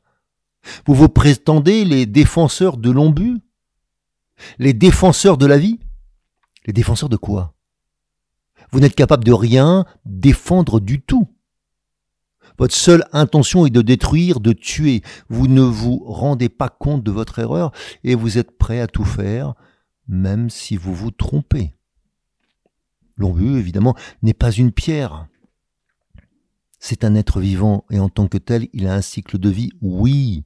Vous 0.87 0.95
vous 0.95 1.09
prétendez 1.09 1.85
les 1.85 2.07
défenseurs 2.07 2.77
de 2.77 2.91
l'ombu? 2.91 3.39
Les 4.59 4.73
défenseurs 4.73 5.39
de 5.39 5.47
la 5.47 5.59
vie? 5.59 5.79
Les 6.67 6.73
défenseurs 6.73 7.09
de 7.09 7.17
quoi? 7.17 7.55
Vous 8.71 8.81
n'êtes 8.81 8.95
capable 8.95 9.25
de 9.25 9.33
rien 9.33 9.85
défendre 10.05 10.81
du 10.81 11.01
tout. 11.01 11.29
Votre 12.62 12.77
seule 12.77 13.05
intention 13.12 13.66
est 13.66 13.70
de 13.70 13.83
détruire, 13.83 14.38
de 14.38 14.53
tuer. 14.53 15.03
Vous 15.29 15.48
ne 15.48 15.62
vous 15.62 16.01
rendez 16.07 16.48
pas 16.48 16.68
compte 16.68 17.03
de 17.03 17.11
votre 17.11 17.40
erreur 17.40 17.72
et 18.05 18.14
vous 18.14 18.38
êtes 18.38 18.57
prêt 18.57 18.79
à 18.79 18.87
tout 18.87 19.05
faire, 19.05 19.55
même 20.07 20.48
si 20.48 20.77
vous 20.77 20.94
vous 20.94 21.11
trompez. 21.11 21.75
L'ombu, 23.16 23.59
évidemment, 23.59 23.96
n'est 24.22 24.33
pas 24.33 24.53
une 24.53 24.70
pierre. 24.70 25.27
C'est 26.79 27.03
un 27.03 27.16
être 27.16 27.40
vivant 27.40 27.85
et 27.90 27.98
en 27.98 28.09
tant 28.09 28.29
que 28.29 28.38
tel, 28.38 28.68
il 28.72 28.87
a 28.87 28.94
un 28.94 29.03
cycle 29.03 29.38
de 29.38 29.48
vie, 29.48 29.70
oui. 29.81 30.44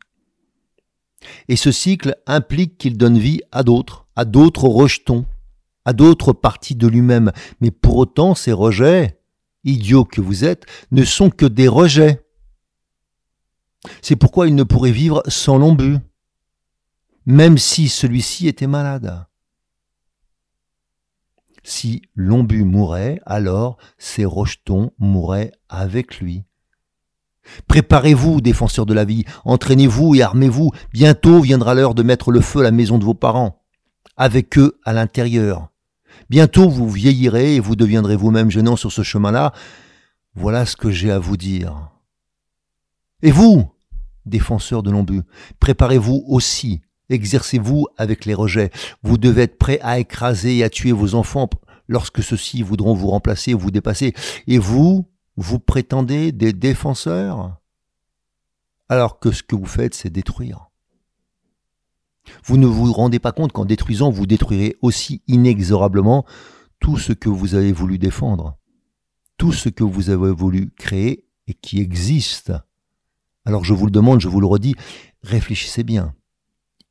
Et 1.48 1.56
ce 1.56 1.70
cycle 1.70 2.16
implique 2.26 2.78
qu'il 2.78 2.96
donne 2.96 3.18
vie 3.18 3.42
à 3.52 3.62
d'autres, 3.62 4.06
à 4.16 4.24
d'autres 4.24 4.68
rejetons, 4.68 5.26
à 5.84 5.92
d'autres 5.92 6.32
parties 6.32 6.76
de 6.76 6.86
lui-même. 6.86 7.30
Mais 7.60 7.70
pour 7.70 7.98
autant, 7.98 8.34
ces 8.34 8.52
rejets, 8.52 9.20
idiots 9.66 10.04
que 10.04 10.20
vous 10.20 10.44
êtes, 10.44 10.64
ne 10.90 11.04
sont 11.04 11.30
que 11.30 11.46
des 11.46 11.68
rejets. 11.68 12.24
C'est 14.02 14.16
pourquoi 14.16 14.48
il 14.48 14.54
ne 14.54 14.62
pourrait 14.62 14.90
vivre 14.90 15.22
sans 15.28 15.58
l'ombu, 15.58 15.98
même 17.26 17.58
si 17.58 17.88
celui-ci 17.88 18.48
était 18.48 18.66
malade. 18.66 19.26
Si 21.62 22.02
l'ombu 22.14 22.62
mourait, 22.62 23.20
alors 23.26 23.76
ces 23.98 24.24
rejetons 24.24 24.92
mourraient 24.98 25.52
avec 25.68 26.20
lui. 26.20 26.44
Préparez-vous, 27.66 28.40
défenseurs 28.40 28.86
de 28.86 28.94
la 28.94 29.04
vie, 29.04 29.24
entraînez-vous 29.44 30.14
et 30.14 30.22
armez-vous. 30.22 30.70
Bientôt 30.92 31.40
viendra 31.40 31.74
l'heure 31.74 31.94
de 31.94 32.02
mettre 32.02 32.30
le 32.30 32.40
feu 32.40 32.60
à 32.60 32.64
la 32.64 32.70
maison 32.70 32.98
de 32.98 33.04
vos 33.04 33.14
parents, 33.14 33.64
avec 34.16 34.58
eux 34.58 34.78
à 34.84 34.92
l'intérieur. 34.92 35.70
Bientôt 36.30 36.68
vous 36.68 36.90
vieillirez 36.90 37.56
et 37.56 37.60
vous 37.60 37.76
deviendrez 37.76 38.16
vous-même 38.16 38.50
gênant 38.50 38.76
sur 38.76 38.92
ce 38.92 39.02
chemin-là. 39.02 39.52
Voilà 40.34 40.66
ce 40.66 40.76
que 40.76 40.90
j'ai 40.90 41.10
à 41.10 41.18
vous 41.18 41.36
dire. 41.36 41.90
Et 43.22 43.30
vous, 43.30 43.70
défenseurs 44.26 44.82
de 44.82 44.90
l'ombu, 44.90 45.22
préparez-vous 45.60 46.24
aussi, 46.26 46.82
exercez-vous 47.08 47.86
avec 47.96 48.24
les 48.24 48.34
rejets. 48.34 48.70
Vous 49.02 49.18
devez 49.18 49.42
être 49.42 49.58
prêt 49.58 49.78
à 49.82 49.98
écraser 49.98 50.58
et 50.58 50.64
à 50.64 50.70
tuer 50.70 50.92
vos 50.92 51.14
enfants 51.14 51.48
lorsque 51.88 52.22
ceux-ci 52.22 52.62
voudront 52.62 52.94
vous 52.94 53.08
remplacer 53.08 53.54
ou 53.54 53.58
vous 53.58 53.70
dépasser. 53.70 54.12
Et 54.46 54.58
vous, 54.58 55.08
vous 55.36 55.58
prétendez 55.58 56.32
des 56.32 56.52
défenseurs? 56.52 57.56
Alors 58.88 59.18
que 59.18 59.32
ce 59.32 59.42
que 59.42 59.56
vous 59.56 59.66
faites, 59.66 59.94
c'est 59.94 60.10
détruire. 60.10 60.65
Vous 62.44 62.56
ne 62.56 62.66
vous 62.66 62.92
rendez 62.92 63.18
pas 63.18 63.32
compte 63.32 63.52
qu'en 63.52 63.64
détruisant, 63.64 64.10
vous 64.10 64.26
détruirez 64.26 64.76
aussi 64.82 65.22
inexorablement 65.26 66.24
tout 66.80 66.98
ce 66.98 67.12
que 67.12 67.28
vous 67.28 67.54
avez 67.54 67.72
voulu 67.72 67.98
défendre, 67.98 68.58
tout 69.38 69.52
ce 69.52 69.68
que 69.68 69.84
vous 69.84 70.10
avez 70.10 70.30
voulu 70.30 70.70
créer 70.76 71.26
et 71.46 71.54
qui 71.54 71.80
existe. 71.80 72.52
Alors 73.44 73.64
je 73.64 73.74
vous 73.74 73.86
le 73.86 73.92
demande, 73.92 74.20
je 74.20 74.28
vous 74.28 74.40
le 74.40 74.46
redis, 74.46 74.74
réfléchissez 75.22 75.84
bien. 75.84 76.14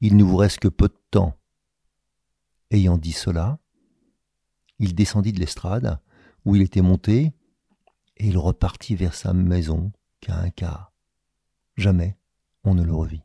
Il 0.02 0.18
ne 0.18 0.24
vous 0.24 0.38
reste 0.38 0.60
que 0.60 0.68
peu 0.68 0.88
de 0.88 0.98
temps. 1.12 1.38
Ayant 2.72 2.98
dit 2.98 3.12
cela, 3.12 3.60
il 4.80 4.96
descendit 4.96 5.34
de 5.34 5.40
l'estrade 5.40 6.00
où 6.46 6.56
il 6.56 6.62
était 6.62 6.82
monté 6.82 7.34
et 8.18 8.28
il 8.28 8.38
repartit 8.38 8.96
vers 8.96 9.14
sa 9.14 9.34
maison 9.34 9.92
qu'à 10.22 10.38
un 10.38 10.50
quart. 10.50 10.94
Jamais 11.76 12.18
on 12.64 12.74
ne 12.74 12.84
le 12.84 12.94
revit. 12.94 13.25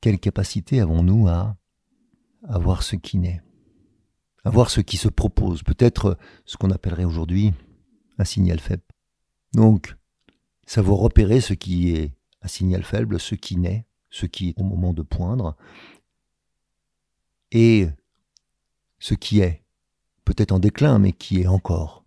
Quelle 0.00 0.18
capacité 0.18 0.80
avons-nous 0.80 1.28
à, 1.28 1.56
à 2.48 2.58
voir 2.58 2.82
ce 2.82 2.96
qui 2.96 3.18
naît, 3.18 3.42
à 4.44 4.50
voir 4.50 4.70
ce 4.70 4.80
qui 4.80 4.96
se 4.96 5.08
propose, 5.08 5.62
peut-être 5.62 6.16
ce 6.44 6.56
qu'on 6.56 6.70
appellerait 6.70 7.04
aujourd'hui 7.04 7.52
un 8.18 8.24
signal 8.24 8.60
faible. 8.60 8.82
Donc, 9.54 9.96
savoir 10.66 10.98
repérer 10.98 11.40
ce 11.40 11.54
qui 11.54 11.90
est 11.90 12.14
un 12.42 12.48
signal 12.48 12.84
faible, 12.84 13.18
ce 13.18 13.34
qui 13.34 13.56
naît, 13.56 13.86
ce 14.10 14.26
qui 14.26 14.50
est 14.50 14.60
au 14.60 14.64
moment 14.64 14.92
de 14.92 15.02
poindre, 15.02 15.56
et 17.50 17.88
ce 18.98 19.14
qui 19.14 19.40
est, 19.40 19.64
peut-être 20.24 20.52
en 20.52 20.58
déclin, 20.58 20.98
mais 20.98 21.12
qui 21.12 21.40
est 21.40 21.46
encore. 21.46 22.04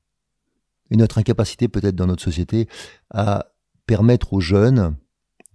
Et 0.92 0.98
notre 0.98 1.18
incapacité 1.18 1.68
peut-être 1.68 1.96
dans 1.96 2.08
notre 2.08 2.24
société 2.24 2.68
à 3.10 3.54
permettre 3.86 4.34
aux 4.34 4.42
jeunes 4.42 4.96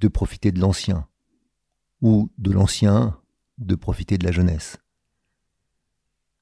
de 0.01 0.09
profiter 0.09 0.51
de 0.51 0.61
l'ancien, 0.61 1.07
ou 2.03 2.31
de 2.39 2.53
l'ancien 2.53 3.19
de 3.59 3.75
profiter 3.75 4.19
de 4.19 4.25
la 4.25 4.33
jeunesse. 4.33 4.79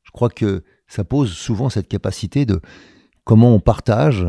Je 0.03 0.11
crois 0.11 0.29
que 0.29 0.65
ça 0.87 1.05
pose 1.05 1.33
souvent 1.33 1.71
cette 1.71 1.89
capacité 1.89 2.47
de 2.47 2.61
comment 3.25 3.55
on 3.55 3.61
partage 3.61 4.27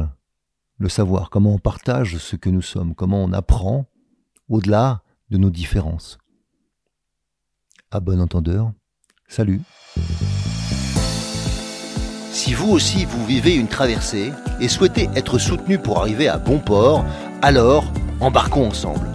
le 0.77 0.89
savoir, 0.89 1.29
comment 1.29 1.53
on 1.53 1.59
partage 1.59 2.17
ce 2.17 2.35
que 2.35 2.49
nous 2.49 2.61
sommes, 2.61 2.95
comment 2.95 3.23
on 3.23 3.31
apprend 3.33 3.85
au-delà 4.49 5.03
de 5.29 5.37
nos 5.37 5.49
différences. 5.49 6.17
À 7.91 7.99
bon 7.99 8.19
entendeur, 8.19 8.71
salut. 9.27 9.61
Si 12.31 12.53
vous 12.53 12.69
aussi 12.69 13.05
vous 13.05 13.25
vivez 13.25 13.55
une 13.55 13.69
traversée 13.69 14.33
et 14.59 14.67
souhaitez 14.67 15.09
être 15.15 15.39
soutenu 15.39 15.79
pour 15.79 15.99
arriver 15.99 16.27
à 16.27 16.37
bon 16.37 16.59
port, 16.59 17.05
alors 17.41 17.85
embarquons 18.19 18.67
ensemble. 18.67 19.14